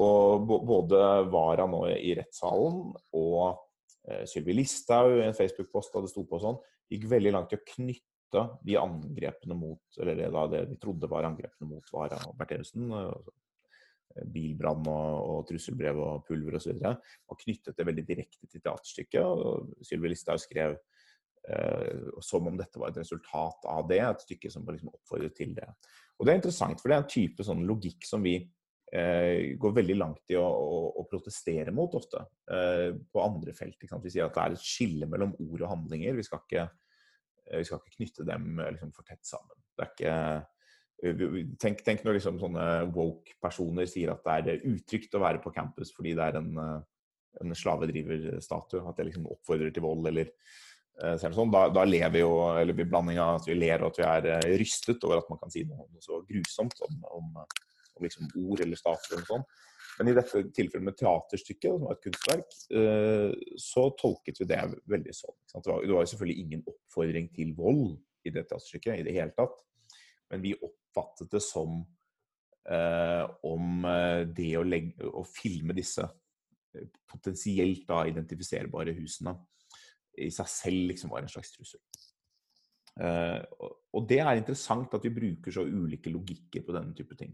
[0.00, 3.60] Og både Vara nå i rettssalen og
[4.32, 6.56] Sylvi Listhaug i en Facebook-post da det sto på sånn,
[6.90, 8.09] gikk veldig langt i å knytte
[8.66, 12.92] de angrepene mot eller det, da, det de trodde var angrepene mot Vara og Bertheussen,
[12.94, 13.16] uh,
[14.34, 19.22] bilbrann og, og, trusselbrev og pulver osv., og knyttet det veldig direkte til teaterstykket.
[19.22, 20.76] og Sylvi Listhaug skrev
[21.48, 24.00] eh, som om dette var et resultat av det.
[24.04, 25.68] Et stykke som liksom oppfordret til det.
[26.18, 28.34] Og Det er interessant, for det er en type sånn logikk som vi
[28.92, 33.78] eh, går veldig langt i å, å, å protestere mot ofte eh, på andre felt.
[33.80, 36.18] Vi sier at det er et skille mellom ord og handlinger.
[36.18, 36.68] Vi skal ikke,
[37.50, 39.58] vi skal ikke knytte dem liksom, for tett sammen.
[39.76, 40.16] Det er ikke
[41.00, 45.94] Tenk, tenk når liksom sånne woke-personer sier at det er utrygt å være på campus
[45.96, 48.82] fordi det er en, en slavedriverstatue.
[48.84, 50.28] At det liksom oppfordrer til vold eller
[51.00, 53.94] Eh, sånn, da, da, ler vi jo, eller blir blanding av at vi ler og
[53.94, 57.38] at vi er eh, rystet over at man kan si noe, så grusomt om, om,
[57.40, 59.60] om liksom ord eller statuer noe sånt.
[60.00, 64.60] Men i dette tilfellet med teaterstykket, som var et kunstverk, eh, så tolket vi det
[64.88, 65.36] veldig sånn.
[65.52, 69.60] Det var, det selvfølgelig ingen oppfordring til vold i det teaterstykket i det hele tatt.
[70.32, 71.82] Men vi oppfattet det som
[72.64, 73.84] eh, om
[74.32, 76.08] det å, legge, å filme disse
[77.10, 79.34] potensielt da identifiserbare husene
[80.20, 81.82] i seg selv liksom var en slags trussel.
[83.00, 83.38] Uh,
[83.96, 87.32] og det er interessant at vi bruker så ulike logikker på denne type ting.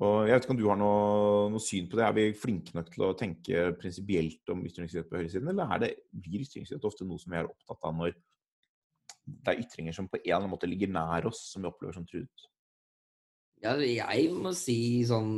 [0.00, 2.04] Og jeg vet ikke om du har noe, noe, syn på det.
[2.06, 5.90] Er vi flinke nok til å tenke prinsipielt om ytringsfrihet på høyresiden, eller er det,
[6.24, 8.14] blir ytringsfrihet ofte noe som vi er opptatt av når
[9.30, 11.98] det er ytringer som på en eller annen måte ligger nær oss, som vi opplever
[11.98, 12.46] som truet?
[13.60, 15.34] Ja, jeg må si sånn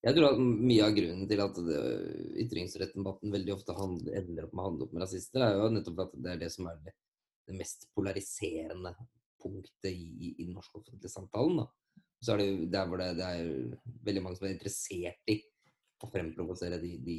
[0.00, 1.58] jeg tror at mye av grunnen til at
[2.40, 6.06] ytringsrettdebatten veldig ofte handler, ender opp med å handle opp med rasister, er jo nettopp
[6.06, 6.94] at det er det som er det,
[7.50, 8.94] det mest polariserende
[9.42, 11.60] punktet i, i den norske offentlige samtalen.
[11.60, 11.66] Da.
[12.20, 15.38] Så er det der hvor det, det, er veldig mange som er interessert i
[16.00, 17.18] å fremprovosere de, de,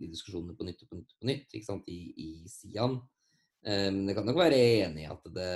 [0.00, 1.88] de, diskusjonene på nytt og på nytt, på nytt ikke sant?
[1.92, 2.98] i, i Sian.
[2.98, 3.12] Men
[3.64, 5.52] men jeg kan nok være enig i at det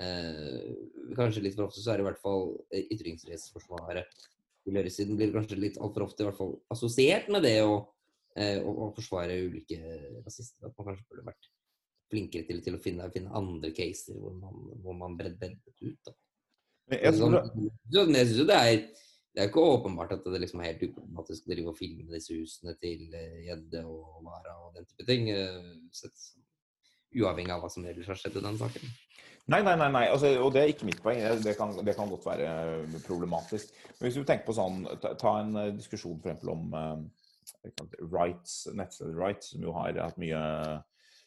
[0.00, 4.24] uh, Kanskje litt for ofte så er det i hvert fall ytringsfrihetsforsvaret
[4.66, 7.76] til høyresiden blir kanskje litt altfor ofte i hvert fall assosiert med det å
[8.34, 9.78] eh, å, og forsvare ulike
[10.24, 10.66] rasister.
[10.66, 11.50] At man kanskje burde vært
[12.10, 16.00] flinkere til, til å finne, finne, andre caser hvor man, hvor man breddet ut.
[16.06, 16.14] Da.
[16.92, 17.42] Jeg, tror det...
[17.92, 18.76] Jeg synes jo det er
[19.36, 22.32] det er ikke åpenbart at det liksom er helt uproblematisk å drive og filme disse
[22.32, 23.02] husene til
[23.44, 25.28] Gjedde uh, og Vara og den type ting.
[25.92, 26.22] Sett,
[27.12, 28.94] uavhengig av hva som ellers har skjedd i den saken.
[29.52, 30.06] Nei, nei, nei, nei.
[30.08, 31.20] Altså, og det er ikke mitt poeng.
[31.44, 32.48] Det kan, det kan, godt være
[33.04, 33.76] problematisk.
[33.98, 36.48] Men hvis du tenker på sånn, ta, en diskusjon f.eks.
[36.56, 36.96] om uh,
[38.08, 40.40] rights, nettstedet Rights, som jo har hatt mye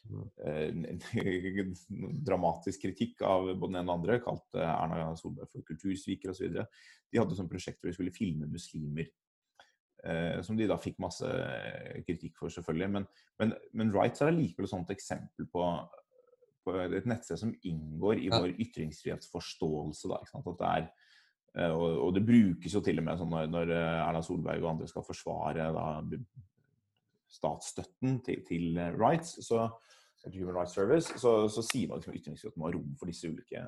[2.29, 6.61] dramatisk kritikk av både den ene og den andre, kalt Erna Solberg for kultursviker osv.
[7.09, 9.09] De hadde sånn prosjekt hvor de skulle filme muslimer.
[10.03, 11.27] Eh, som de da fikk masse
[12.07, 12.91] kritikk for, selvfølgelig.
[12.93, 13.07] Men,
[13.41, 15.65] men, men Rights er allikevel et sånt eksempel på
[16.69, 20.11] et nettsted som inngår i vår ytringsfrihetsforståelse.
[20.11, 20.87] Da, at det er,
[21.57, 24.63] eh, og, og, det brukes jo til og med sånn når, når eh, Erna Solberg
[24.63, 25.87] og andre skal forsvare da,
[27.29, 29.67] statsstøtten til, til rights, så,
[30.27, 33.61] Human Rights Service, så, så sier man liksom ytringsfriheten må ha rom for disse ulike,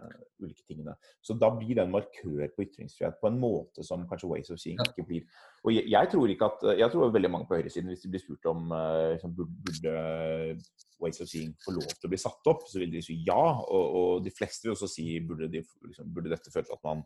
[0.43, 0.97] ulike, tingene.
[1.23, 4.59] Så da blir det en markør på ytringsfrihet på en måte som kanskje Ways of
[4.59, 5.39] Seeing ikke blir.
[5.63, 8.23] Og jeg, jeg tror ikke at, jeg tror veldig mange på høyresiden, hvis de blir
[8.23, 8.75] spurt om
[9.13, 9.95] liksom, burde
[11.01, 13.41] Ways of Seeing få lov til å bli satt opp, så vil de si ja.
[13.63, 16.87] Og, og de fleste vil også si burde, de, liksom, burde dette føre til at
[16.89, 17.05] man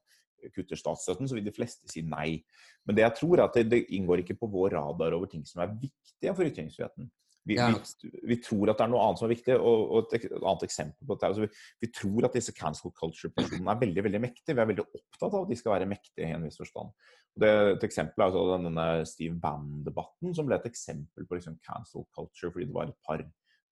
[0.56, 2.40] kutter statsstøtten, så vil de fleste si nei.
[2.86, 5.46] Men det jeg tror er at det, det inngår ikke på vår radar over ting
[5.48, 7.10] som er viktige for ytringsfriheten.
[7.46, 7.68] Vi, ja.
[7.70, 9.56] vi, vi, tror at det er noe annet som er viktig.
[9.60, 11.50] og, og et, annet eksempel på dette altså vi,
[11.84, 14.56] vi, tror at disse cancel culture-personene er veldig veldig mektige.
[14.56, 16.90] Vi er veldig opptatt av at de skal være mektige i en viss forstand.
[17.38, 22.08] Det, et eksempel er altså denne Steve Bann-debatten, som ble et eksempel på liksom cancel
[22.16, 23.22] culture, fordi det var et par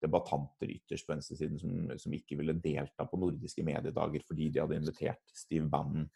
[0.04, 4.82] debattanter ytterst på venstresiden som, som ikke ville delta på nordiske mediedager fordi de hadde
[4.82, 6.10] invitert Steve Bannon.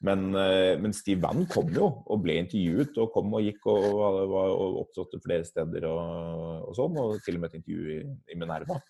[0.00, 3.84] Men, eh, men, Steve Bannon kom jo og ble intervjuet og kom og gikk og,
[4.00, 8.00] og, og opptrådte flere steder og, og, sånn, og til og med et intervju i,
[8.32, 8.80] i Minerva.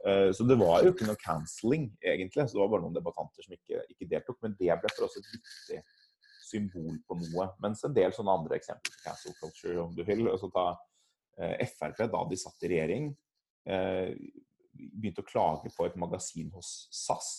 [0.00, 2.48] Uh, så det var jo ikke noe cancelling, egentlig.
[2.48, 4.38] så Det var bare noen debattanter som ikke, ikke deltok.
[4.42, 5.80] Men det ble for oss et viktig
[6.50, 7.50] symbol på noe.
[7.62, 10.24] Mens en del sånne andre eksempler på cancel culture, om du vil.
[10.32, 13.12] altså ta uh, Frp, da de satt i regjering,
[13.64, 17.30] begynte å klage på et magasin hos SAS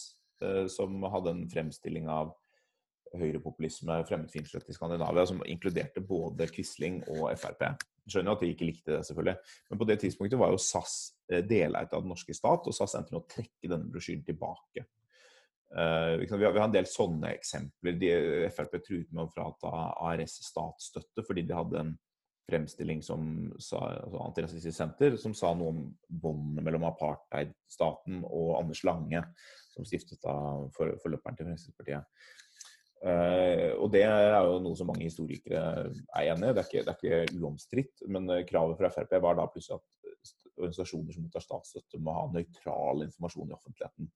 [0.73, 2.31] som hadde en fremstilling av
[3.17, 7.65] høyrepopulisme, fremmedfiendtlighet i Skandinavia, som inkluderte både Quisling og Frp.
[8.09, 9.35] Skjønner at de ikke likte det, selvfølgelig.
[9.69, 10.95] Men på det tidspunktet var jo SAS
[11.31, 14.87] eh, deleid av den norske stat, og SAS endte med å trekke denne brosjyren tilbake.
[15.71, 17.93] Vi, har, en del sånne eksempler.
[17.95, 18.07] De,
[18.51, 19.69] Frp truet med å frata
[20.03, 21.93] ARS statsstøtte fordi de hadde en
[22.49, 23.23] fremstilling som
[23.61, 29.23] sa, altså Antirasistisk Senter som sa noe om båndene mellom apartheidstaten og Anders Lange,
[29.71, 32.21] som stiftet av for, forløperen til Fremskrittspartiet.
[33.01, 37.39] Uh, og det er jo noe som mange historikere er enig i, det, er ikke
[37.39, 38.03] uomstridt.
[38.05, 42.27] Men uh, kravet fra Frp var da plutselig at organisasjoner som mottar statsstøtte, må ha
[42.29, 44.11] nøytral informasjon i offentligheten.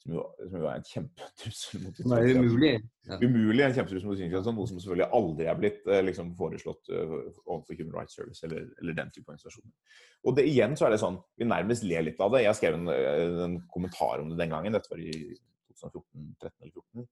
[0.00, 2.38] Som jo, som jo er en kjempetrussel mot ytringsfrihet.
[2.40, 2.72] Umulig.
[3.04, 3.18] Ja.
[3.20, 7.76] Umulig en kjempetrussel mot ytringsfrihet, noe som selvfølgelig aldri er blitt uh, liksom, foreslått overfor
[7.76, 10.00] Human Rights Service eller, eller, den type organisasjoner.
[10.24, 12.46] Og det, igjen så er det sånn, vi nærmest ler litt av det.
[12.46, 12.88] Jeg skrev en,
[13.44, 15.12] en kommentar om det den gangen, dette var i
[15.76, 17.08] 2014, 13 eller 2014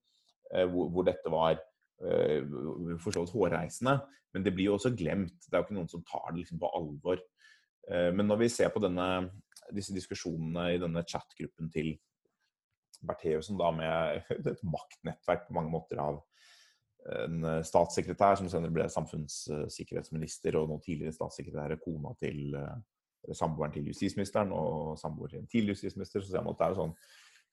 [0.55, 1.59] Eh, hvor, hvor dette var
[2.01, 3.99] uh, for så vidt hårreisende.
[4.35, 5.37] Men det blir jo også glemt.
[5.45, 7.21] Det er jo ikke noen som tar det liksom på alvor.
[7.89, 9.09] Eh, men når vi ser på denne,
[9.75, 11.95] disse diskusjonene i denne chatgruppen til
[13.07, 16.23] Bertheussen, da med et maktnettverk på mange måter av
[17.09, 22.57] en statssekretær som senere ble samfunnssikkerhetsminister, og nå tidligere statssekretær, kona til
[23.33, 26.93] samboeren til justisministeren og samboeren til justisminister, så ser man at det er sånn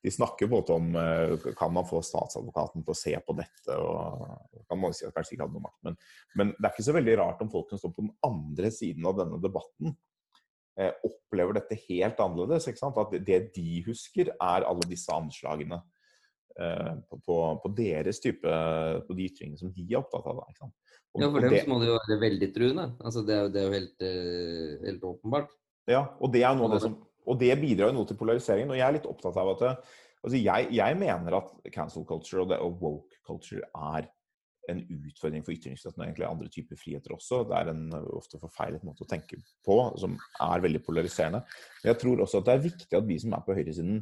[0.05, 3.73] de snakker både om eh, kan man få statsadvokaten til å se på dette.
[3.73, 5.95] og kan man si at kanskje ikke hadde noe makt, men,
[6.37, 9.07] men, det er ikke så veldig rart om folk som står på den andre siden
[9.09, 10.14] av denne debatten, eh,
[11.07, 12.67] opplever dette helt annerledes.
[12.67, 15.79] At det de husker, er alle disse anslagene
[16.59, 18.57] eh, på, på, på, deres type
[19.07, 20.43] på de ytringene som de er opptatt av.
[20.45, 22.89] Og, ja, for dem det, må det jo være veldig truende.
[22.99, 25.53] Altså, det, er, det er jo helt, eh, helt åpenbart.
[25.87, 28.73] Ja, og det er noe det som og det bidrar jo noe til polariseringen.
[28.73, 32.53] Og jeg er litt opptatt av at altså jeg, jeg, mener at cancel culture og,
[32.59, 34.09] og, woke culture er
[34.71, 37.43] en utfordring for ytringsfriheten og egentlig andre typer friheter også.
[37.49, 37.83] Det er en
[38.17, 41.43] ofte forfeilet måte å tenke på, som er veldig polariserende.
[41.81, 44.01] Men jeg tror også at det er viktig at vi som er på høyresiden,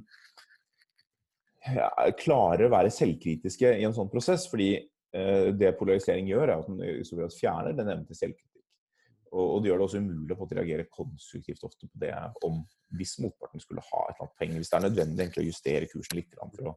[2.19, 4.49] klarer å være selvkritiske i en sånn prosess.
[4.51, 8.19] fordi eh, det polarisering gjør, er at den i stor grad fjerner den evnen til
[8.19, 8.49] selvkritikk.
[9.33, 12.13] Og, det gjør det også umulig å reagere konstruktivt ofte på det
[12.45, 12.59] om
[12.93, 14.57] hvis motparten skulle ha et eller annet poeng.
[14.59, 16.73] Hvis det er nødvendig å justere kursen litt for å,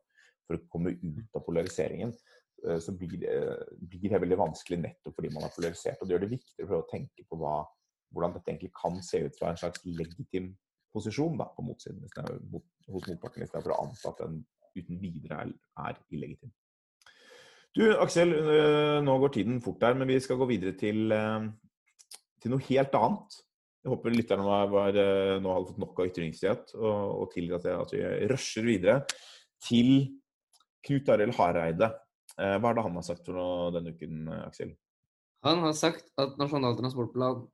[0.46, 2.36] for å komme ut av polariseringen, eh,
[2.83, 6.01] så blir blir det, veldig vanskelig nettopp fordi man er polarisert.
[6.01, 7.59] Og det gjør det viktigere for å tenke på hva
[8.14, 10.53] hvordan dette egentlig kan se ut fra en slags legitim
[10.95, 12.05] posisjon da, på motsiden
[12.53, 14.38] mot, hos motparten, i stedet for å anta at den
[14.77, 15.53] uten videre er,
[15.88, 16.53] er illegitim.
[17.77, 21.51] Du, Aksel, øh, nå går tiden fort der, men vi skal gå videre til, øh,
[22.40, 23.37] til noe helt annet.
[23.85, 24.97] Jeg håper lytterne var, var,
[25.38, 28.01] nå hadde fått nok av ytringsfrihet og, og til at, at vi
[28.33, 28.97] rusher videre
[29.62, 29.92] til
[30.87, 31.92] Knut Arild Hareide.
[32.35, 34.75] Hva er det han har sagt for noe denne uken, Aksel?
[35.47, 37.45] Han har sagt at Nasjonal transportplan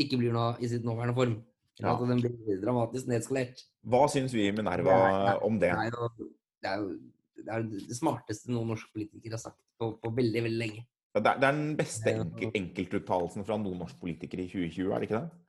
[0.00, 1.36] ikke blir noe i sitt nåværende form.
[1.76, 1.92] Ja.
[1.92, 3.60] At den blir dramatisk nedskalert.
[3.86, 5.70] Hva syns vi i Minerva om det?
[5.70, 6.28] Det er, jo,
[6.64, 6.90] det er jo
[7.36, 10.86] det, er det smarteste noen norske politikere har sagt på, på veldig, veldig lenge.
[11.16, 14.88] Ja, det, er, det, er, den beste enkel, enkeltuttalelsen fra noen norske politikere i 2020,
[14.88, 15.44] er det ikke det?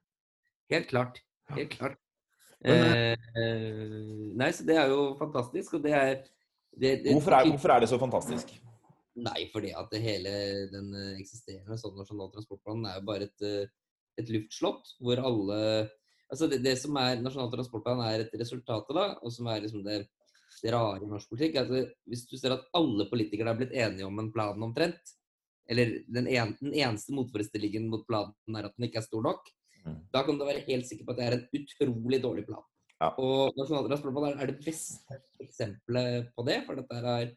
[0.75, 1.23] Helt klart.
[1.55, 1.97] Helt klart.
[2.65, 6.15] Men, eh, nei, så det er jo fantastisk, og det er
[7.13, 8.51] hvorfor, hvorfor er det så fantastisk?
[9.17, 10.31] Nei, fordi at hele
[10.69, 13.69] den eh, eksisterende sånn nasjonal transportplan er jo bare et, eh,
[14.21, 15.61] et luftslott hvor alle
[16.27, 19.79] Altså det, det, som er Nasjonal transportplan er et resultat av og som er liksom
[19.85, 20.01] det,
[20.59, 24.09] det rare i norsk politikk, Altså, hvis du ser at alle politikere er blitt enige
[24.09, 25.13] om en plan omtrent,
[25.71, 29.47] eller den, en, den eneste motforestillingen mot planen er at den ikke er stor nok,
[29.85, 29.97] mm.
[30.11, 32.67] da kan du være helt sikker på at det er en utrolig dårlig plan.
[32.97, 33.13] Ja.
[33.23, 37.31] Og Nasjonal transportplan er det beste eksempelet på det, for dette er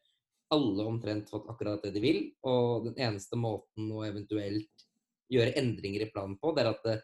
[0.55, 2.21] alle omtrent fått akkurat det de vil.
[2.47, 4.87] Og den eneste måten å eventuelt
[5.31, 7.03] gjøre endringer i planen på, det er at eh,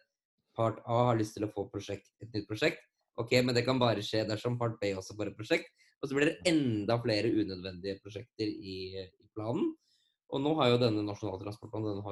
[0.57, 2.83] part A har lyst til å få prosjekt, et nytt prosjekt.
[3.17, 5.73] Ok, Men det kan bare skje dersom part B også får et prosjekt.
[6.03, 9.73] Og så blir det enda flere unødvendige prosjekter i, i planen.
[10.35, 12.03] Og nå har jo denne nasjonale transportplanen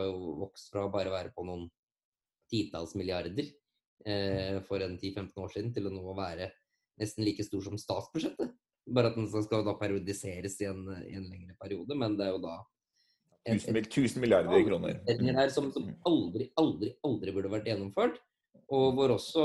[0.41, 1.67] vokst fra å bare være på noen
[2.51, 3.49] titalls milliarder
[4.07, 6.53] eh, for en 10-15 år siden, til å nå være
[7.01, 8.55] nesten like stor som statsbudsjettet.
[8.85, 12.35] Bare at den skal da periodiseres i en, i en lengre periode, men det er
[12.35, 12.59] jo da
[13.49, 15.01] 1000, 1000 milliarder kroner.
[15.09, 15.97] Her som, som mm.
[16.09, 18.21] aldri, aldri, aldri burde vært gjennomført.
[18.73, 19.43] Og hvor også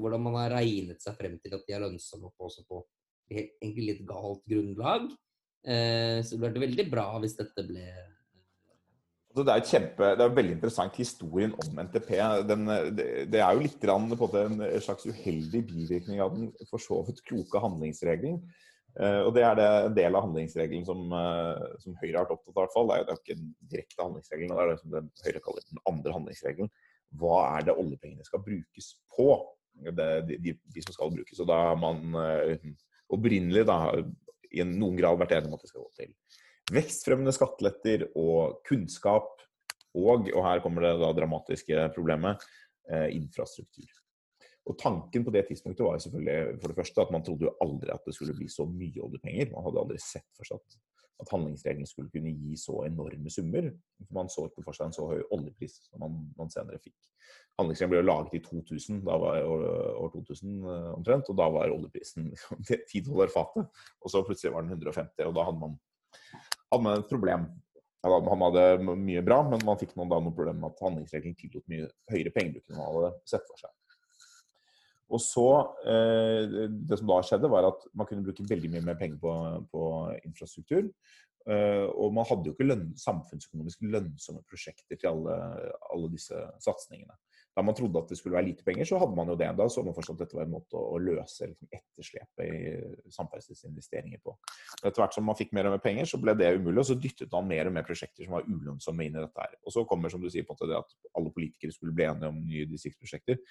[0.00, 2.80] hvordan man har regnet seg frem til at de er lønnsomme på, også på
[3.28, 5.10] egentlig litt galt grunnlag.
[5.68, 7.84] Eh, så det ville vært veldig bra hvis dette ble
[9.30, 12.14] altså, det er, kjempe, det er veldig interessant historien om NTP.
[12.48, 12.64] Den,
[12.96, 17.24] det, det, er jo litt en, en slags uheldig bivirkning av den for så vidt
[17.28, 18.40] kloke handlingsregelen.
[18.98, 22.34] Uh, og Det er det, en del av handlingsregelen som, uh, som Høyre har vært
[22.38, 22.62] opptatt av.
[22.64, 22.88] hvert fall.
[22.90, 25.84] Det er jo ikke den direkte handlingsregelen, det er det som den Høyre kaller den
[25.92, 26.72] andre handlingsregelen.
[27.20, 29.30] Hva er det oljepengene skal brukes på?
[29.78, 31.38] Det, de, de, de, som skal brukes.
[31.38, 32.72] Og da har man uh,
[33.14, 33.78] opprinnelig da,
[34.50, 36.10] i noen grad vært enig om at det skal gå til
[36.74, 39.30] vekstfremmende skatteletter og kunnskap.
[39.98, 42.44] Og, og her kommer det da dramatiske problemet,
[42.92, 43.88] eh, infrastruktur.
[44.68, 47.56] Og Tanken på det tidspunktet var jo selvfølgelig for det første at man trodde jo
[47.64, 49.52] aldri at det skulle bli så mye oljepenger.
[49.54, 50.76] Man hadde aldri sett for seg at,
[51.24, 53.70] at handlingsregelen skulle kunne gi så enorme summer.
[54.14, 56.98] Man så ikke for seg en så høy oljepris som man, man senere fikk.
[57.58, 59.64] Handlingsregelen ble jo laget i 2000, da var år,
[60.04, 62.28] år 2000 eh, omtrent, og da var oljeprisen
[62.68, 63.72] 10 dollar fatet.
[64.04, 65.80] Og så plutselig var den 150, og da hadde man
[66.72, 67.48] hadde man et problem.
[68.06, 71.66] Han hadde mye bra, men man fikk noen, da, noen problemer med at handlingsregelen tillot
[71.70, 73.74] mye høyere pengebruk enn man hadde sett for seg.
[75.08, 75.48] Og så,
[75.88, 79.32] eh, Det som da skjedde, var at man kunne bruke veldig mye mer penger på,
[79.72, 79.82] på
[80.24, 80.90] infrastruktur.
[81.48, 85.36] Eh, og man hadde jo ikke lønn, samfunnsøkonomisk lønnsomme prosjekter til alle,
[85.88, 87.16] alle disse satsingene
[87.58, 89.48] da man trodde at det skulle være lite penger, så hadde man jo det.
[89.58, 94.20] Da så man fortsatt at dette var en måte å, løse liksom, etterslepet i samferdselsinvesteringer
[94.22, 94.36] på.
[94.78, 96.94] Etter hvert som man fikk mer og mer penger, så ble det umulig, og så
[97.02, 99.56] dyttet man mer og mer prosjekter som var ulønnsomme inn i dette her.
[99.64, 102.06] Og så kommer, som du sier, på en måte det at alle politikere skulle bli
[102.06, 103.42] enige om nye distriktsprosjekter.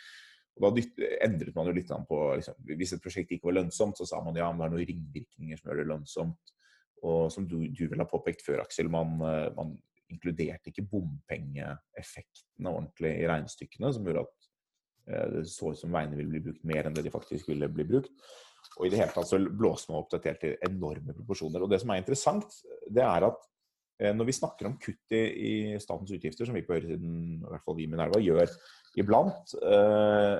[0.55, 3.99] Og Da dytt, endret man jo litt på liksom, Hvis et prosjekt ikke var lønnsomt,
[3.99, 6.55] så sa man ja, men det er noen ringvirkninger som gjør det lønnsomt.
[7.03, 9.75] Og som du, du vel har påpekt før, Aksel, man, man
[10.13, 14.49] inkluderte ikke bompengeeffektene ordentlig i regnestykkene, som gjorde at
[15.11, 17.69] eh, det så ut som veiene ville bli brukt mer enn det de faktisk ville
[17.71, 18.13] bli brukt.
[18.77, 21.63] Og i det hele tatt så blåste man opp dette helt enorme proporsjoner.
[21.63, 22.59] Og det som er interessant,
[22.93, 23.47] det er at
[24.01, 27.51] eh, når vi snakker om kutt i, i statens utgifter, som vi på høyresiden, i
[27.51, 28.51] hvert fall vi i Minerva, gjør
[28.99, 30.37] iblant, eh,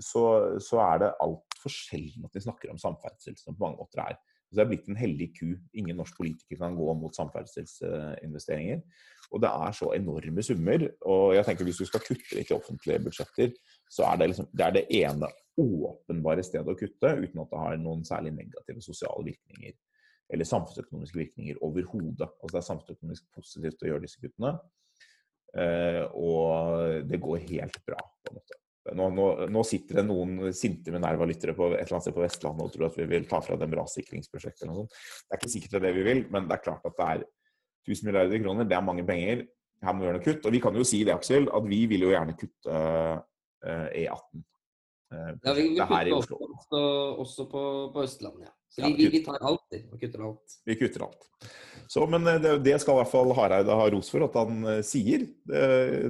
[0.00, 0.24] så,
[0.62, 4.20] så er det altfor sjelden at vi snakker om samferdsel, som på mange måter er
[4.56, 5.48] det er blitt en hellig ku.
[5.78, 8.80] Ingen norsk politiker kan gå mot samferdselsinvesteringer.
[9.30, 10.86] Og det er så enorme summer.
[11.06, 13.52] Og jeg tenker hvis du skal kutte litt i offentlige budsjetter,
[13.90, 17.62] så er det, liksom, det, er det ene åpenbare stedet å kutte, uten at det
[17.62, 19.76] har noen særlig negative sosiale virkninger.
[20.30, 22.30] Eller samfunnsøkonomiske virkninger overhodet.
[22.40, 24.56] Altså det er samfunnsøkonomisk positivt å gjøre disse kuttene.
[25.58, 28.58] Eh, og det går helt bra, på en måte.
[28.96, 32.66] Nå, nå, nå, sitter det noen sinte Minerva-lyttere på et eller annet sted på Vestlandet
[32.66, 34.98] og tror at vi vil ta fra dem rassikringsprosjekter noe sånt.
[35.26, 37.08] Det er ikke sikkert det er det vi vil, men det er klart at det
[37.14, 37.24] er
[37.88, 38.68] 1000 milliarder kroner.
[38.68, 39.46] Det er mange penger.
[39.80, 40.46] her må vi gjøre noe kutt.
[40.46, 42.80] Og vi kan jo si det, Aksel, at vi vil jo gjerne kutte
[43.64, 44.44] E18.
[45.10, 46.80] Ja, vi, vi kutter også, også,
[47.24, 47.62] også på,
[47.94, 48.54] på, Østlandet, ja.
[48.70, 49.80] Så vi, vi, vi tar alt, vi.
[49.98, 50.58] kutter alt.
[50.68, 51.24] Vi kutter alt.
[51.90, 54.76] Så, men det, det, skal i hvert fall Hareide ha ros for at han uh,
[54.86, 55.24] sier.
[55.42, 55.64] Det,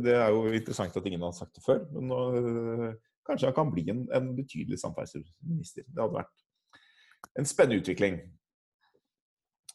[0.05, 1.81] det, er jo interessant at ingen har sagt det før.
[1.95, 2.91] Men uh,
[3.25, 5.89] kanskje han kan bli en, en betydelig samferdselsminister.
[5.89, 6.37] Det hadde vært
[7.41, 8.21] en spennende utvikling.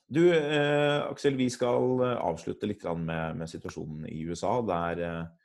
[0.07, 4.59] Du, eh, Aksel, vi skal eh, avslutte litt med, med situasjonen i USA.
[4.61, 5.44] Der eh,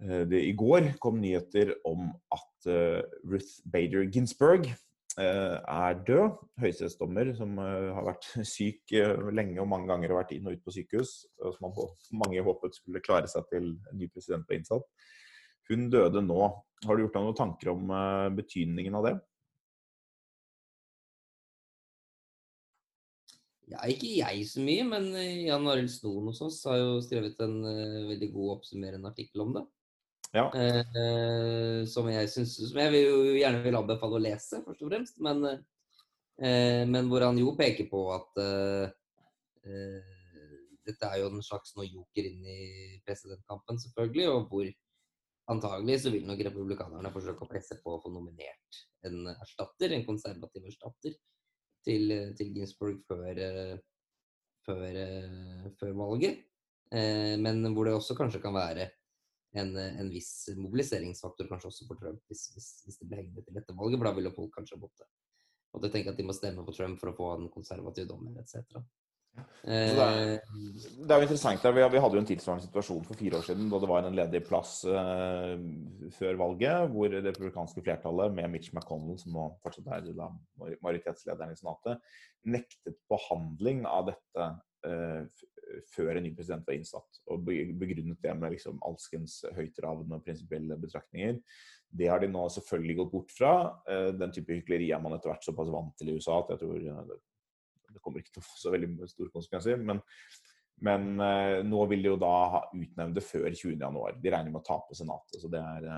[0.00, 6.40] det i går kom nyheter om at eh, Ruth Bader Ginsburg eh, er død.
[6.60, 8.94] Høyesterettsdommer som eh, har vært syk
[9.34, 11.16] lenge og mange ganger har vært inn og ut på sykehus.
[11.40, 14.88] og Som mange håpet skulle klare seg til en ny president var innsatt.
[15.70, 16.40] Hun døde nå.
[16.84, 17.94] Har du gjort deg noen tanker om
[18.36, 19.14] betydningen av det?
[23.70, 27.40] Ja, ikke jeg så mye, men eh, Jan Arild Snoen hos oss har jo skrevet
[27.42, 27.56] en
[28.10, 29.64] veldig god oppsummerende artikkel om det.
[30.34, 30.48] Ja.
[30.50, 35.20] Eh, som jeg synes, som jeg vil, gjerne vil anbefale å lese, først og fremst.
[35.22, 35.44] Men,
[36.42, 38.44] eh, men hvor han jo peker på at
[40.84, 42.58] dette er jo en slags noe joker inn i
[43.06, 44.26] presidentkampen, selvfølgelig.
[44.34, 44.72] Og hvor
[45.52, 50.06] antagelig så vil nok republikanerne forsøke å presse på å få nominert en erstatter, en
[50.06, 51.16] konservativ erstatter
[51.84, 53.74] til, til Ginsburg før, eh,
[54.64, 56.44] før, eh, før, valget.
[56.94, 58.88] Eh, men hvor det også kanskje kan være
[59.60, 63.56] en, en viss mobiliseringsfaktor kanskje også for Trump, hvis, hvis, hvis det ble hengende til
[63.56, 64.00] dette valget.
[64.00, 65.08] For da ville folk kanskje måtte,
[65.74, 68.82] måtte tenke at de må stemme på Trump for å få en konservativ dommer etc.
[69.64, 71.64] Det er, det, er, jo interessant.
[71.64, 74.18] Vi, vi, hadde jo en tilsvarende situasjon for fire år siden da det var en
[74.18, 75.56] ledig plass uh,
[76.14, 80.28] før valget, hvor det republikanske flertallet, med Mitch McConnell, som nå fortsatt er da,
[80.84, 82.14] majoritetslederen i Senatet,
[82.46, 84.48] nektet behandling av dette
[84.86, 85.24] uh,
[85.94, 87.20] før en ny president var innsatt.
[87.32, 91.38] Og begrunnet det med liksom alskens høytravende og prinsipielle betraktninger.
[91.94, 93.54] Det har de nå selvfølgelig gått bort fra.
[93.88, 96.64] Uh, den type hykleri er man etter hvert såpass vant til i USA at jeg
[96.64, 96.82] tror
[97.94, 99.82] det kommer ikke til å få så veldig store konsekvenser.
[99.90, 100.02] Men,
[100.84, 104.22] men uh, nå vil de jo da ha utnevnt det før 20.1.
[104.22, 105.40] De regner med å tape Senatet.
[105.42, 105.90] så det er.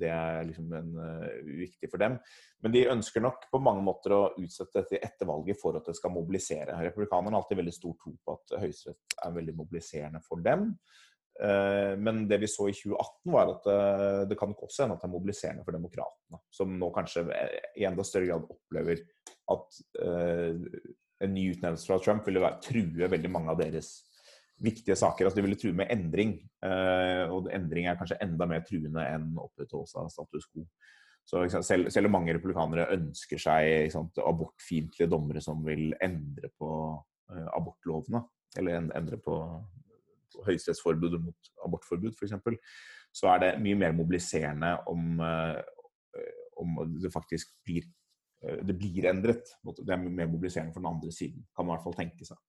[0.00, 1.30] Det, er liksom en, uh,
[1.60, 2.18] viktig for dem.
[2.64, 5.96] Men de ønsker nok på mange måter å utsette dette etter valget for at det
[5.98, 6.76] skal mobilisere.
[6.86, 10.70] Republikanerne har alltid veldig stor tro på at Høyesterett er veldig mobiliserende for dem.
[11.34, 13.64] Men det vi så i 2018, var at
[14.30, 16.38] det kan også hende at det er mobiliserende for demokratene.
[16.54, 17.24] Som nå kanskje
[17.74, 19.02] i enda større grad opplever
[19.50, 23.96] at en ny utnevnelse fra Trump ville være, true veldig mange av deres
[24.62, 25.26] viktige saker.
[25.26, 26.36] altså De ville true med endring.
[26.64, 30.66] Uh, og endring er kanskje enda mer truende enn opprettholdelse av status quo.
[31.24, 37.48] Så selv, selv, om mange republikanere ønsker seg abortfiendtlige dommere som vil endre på uh,
[37.56, 38.20] abortlovene,
[38.60, 39.38] eller endre på,
[40.34, 42.60] på høyesterettsforbudet mot abortforbud f.eks.,
[43.14, 45.58] så er det mye mer mobiliserende om, uh,
[46.60, 47.86] om det faktisk blir
[48.44, 49.54] Eh, det blir endret.
[49.64, 52.40] Det er mer mobiliserende for den andre siden, kan man i hvert fall tenke seg.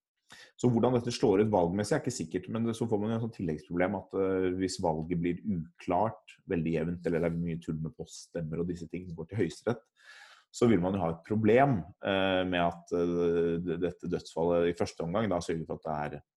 [0.57, 3.25] Så hvordan dette slår ut valgmessig er ikke sikkert, men så får man jo et
[3.25, 7.81] sånn tilleggsproblem at uh, hvis valget blir uklart, veldig jevnt, eller det er mye tull
[7.81, 9.83] med poststemmer og disse tingene går til Høyesterett,
[10.55, 15.05] så vil man jo ha et problem uh, med at uh, dette dødsfallet i første
[15.05, 16.31] omgang da sørger for at det er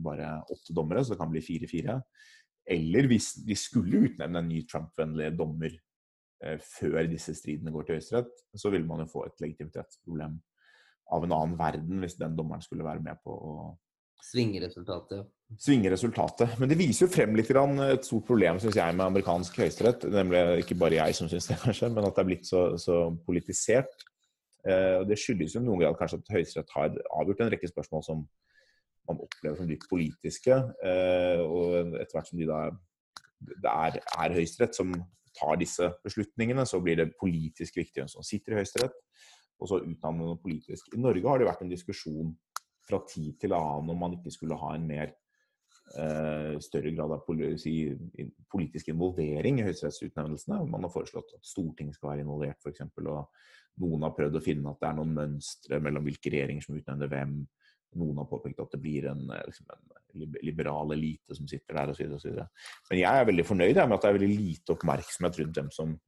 [0.00, 1.98] bare åtte dommere, så det kan bli fire-fire.
[2.72, 5.74] Eller hvis de skulle utnevne en ny Trump-vennlig dommer
[6.44, 10.36] Eh, før disse stridene går til Høyesterett, så vil man jo få et legitimitetsproblem
[11.14, 13.52] av en annen verden hvis den dommeren skulle være med på å
[14.18, 15.28] Svinge resultatet.
[15.62, 16.56] Svinge resultatet.
[16.58, 20.08] Men det viser jo frem litt et stort problem synes jeg, med amerikansk høyesterett.
[20.10, 22.96] Nemlig ikke bare jeg som syns det, kanskje, men at det er blitt så, så
[23.24, 24.04] politisert.
[24.66, 28.26] Eh, det skyldes jo noen grad kanskje at Høyesterett har avgjort en rekke spørsmål som
[29.08, 30.58] man opplever som litt politiske.
[30.84, 32.60] Eh, og etter hvert som de da
[33.38, 34.92] det er, er Høyesterett som
[35.38, 38.96] tar disse beslutningene, så blir det politisk viktig hvem som sitter i Høyesterett.
[39.58, 40.92] Og så utnavner noe politisk.
[40.94, 42.34] I Norge har det vært en diskusjon
[42.88, 45.10] fra tid til annen om man ikke skulle ha en mer
[45.98, 47.76] eh, større grad av politi,
[48.52, 50.62] politisk involvering i høyesterettsutnevnelsene.
[50.70, 52.86] Man har foreslått at Stortinget skal være involvert, f.eks.
[53.02, 56.78] Og noen har prøvd å finne at det er noen mønstre mellom hvilke regjeringer som
[56.78, 57.38] utnevner hvem.
[57.98, 61.92] Noen har påpekt at det blir en, eh, liksom en liberal elite som sitter der
[61.92, 62.44] osv.
[62.90, 65.98] Men jeg er veldig fornøyd med at det er veldig lite oppmerksomhet rundt dem som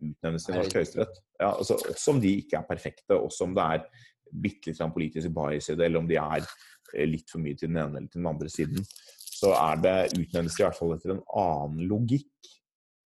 [0.00, 1.20] utnevnes til norsk høyesterett.
[1.40, 5.32] Ja, altså, også om de ikke er perfekte, også om det er bitte litt politisk
[5.36, 8.12] bias i det, eller om de er eh, litt for mye til den ene eller
[8.12, 8.86] til den andre siden,
[9.30, 12.54] så er det utnevnes i hvert fall etter en annen logikk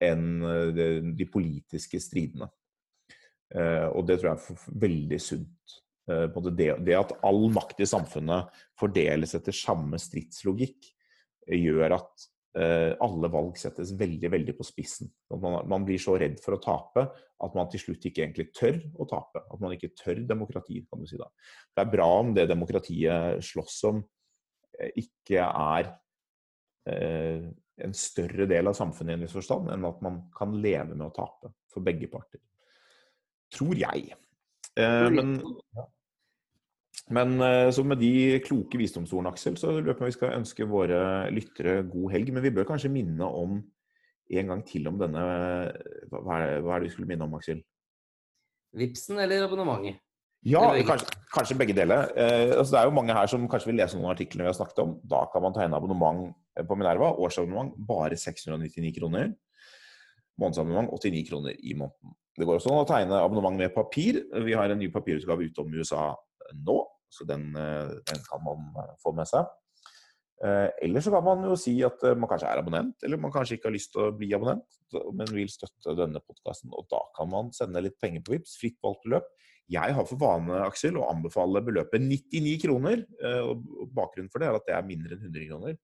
[0.02, 0.82] enn eh,
[1.14, 2.50] de politiske stridene.
[3.52, 5.74] Og det tror jeg er veldig sunt.
[6.10, 10.88] Eh, det, det, at all makt i samfunnet fordeles etter samme stridslogikk,
[11.46, 15.08] eh, gjør at eh, alle valg settes veldig veldig på spissen.
[15.40, 17.06] Man, man, blir så redd for å tape
[17.42, 19.40] at man til slutt ikke egentlig tør å tape.
[19.40, 21.30] At man ikke tør demokrati, kan du si da.
[21.72, 24.02] Det er bra om det demokratiet slåss om,
[25.00, 25.90] ikke er
[26.88, 27.48] eh,
[27.82, 31.06] en større del av samfunnet i en viss forstand, enn at man kan leve med
[31.08, 32.42] å tape for begge parter.
[33.52, 34.14] Tror jeg.
[34.76, 35.36] Eh, men,
[37.12, 40.36] men eh, så med de kloke visdomsordene, Aksel, så lurer jeg på om vi skal
[40.38, 41.00] ønske våre
[41.34, 42.32] lyttere god helg.
[42.32, 43.58] Men vi bør kanskje minne om
[44.32, 45.22] en gang til om denne
[46.12, 47.60] Hva er, det vi skulle minne om, Aksel?
[48.78, 50.00] Vipsen eller abonnementet?
[50.48, 52.08] Ja, kanskje, kanskje, begge deler.
[52.18, 54.58] Eh, altså det er jo mange her som kanskje vil lese noen artiklene vi har
[54.58, 54.96] snakket om.
[55.06, 56.32] Da kan man tegne abonnement
[56.68, 57.12] på Minerva.
[57.14, 59.30] Årsabonnement bare 699 kroner.
[60.40, 62.16] Månedsabonnement 89 kroner i måneden.
[62.32, 64.22] Det går også an å tegne abonnement med papir.
[64.46, 66.10] Vi har en ny papirutgave ute om USA
[66.56, 66.78] nå,
[67.12, 69.48] så den, eh, den kan man eh, få med seg.
[70.42, 73.58] Eh, eller så kan man jo si at man kanskje er abonnent, eller man kanskje
[73.58, 74.80] ikke har lyst til å bli abonnent,
[75.12, 76.72] men vil støtte denne podkasten.
[76.74, 79.30] Og da kan man sende litt penger på VIPS, fritt valgt beløp.
[79.72, 83.04] Jeg har for vane Aksel, å anbefale beløpet 99 kroner.
[83.46, 83.62] og
[83.94, 85.78] Bakgrunnen for det er at det er mindre enn 100 kroner,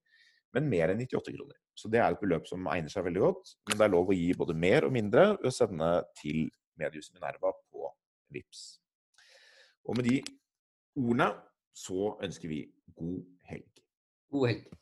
[0.53, 1.55] men mer enn 98 kroner.
[1.79, 3.53] Så det er et beløp som egner seg veldig godt.
[3.69, 5.89] Men det er lov å gi både mer og mindre ved å sende
[6.19, 7.87] til Mediehuset Minerva på
[8.35, 8.65] VIPS.
[9.87, 10.19] Og med de
[10.95, 11.29] ordene
[11.73, 12.65] så ønsker vi
[12.95, 13.69] god helg.
[14.31, 14.78] God helg.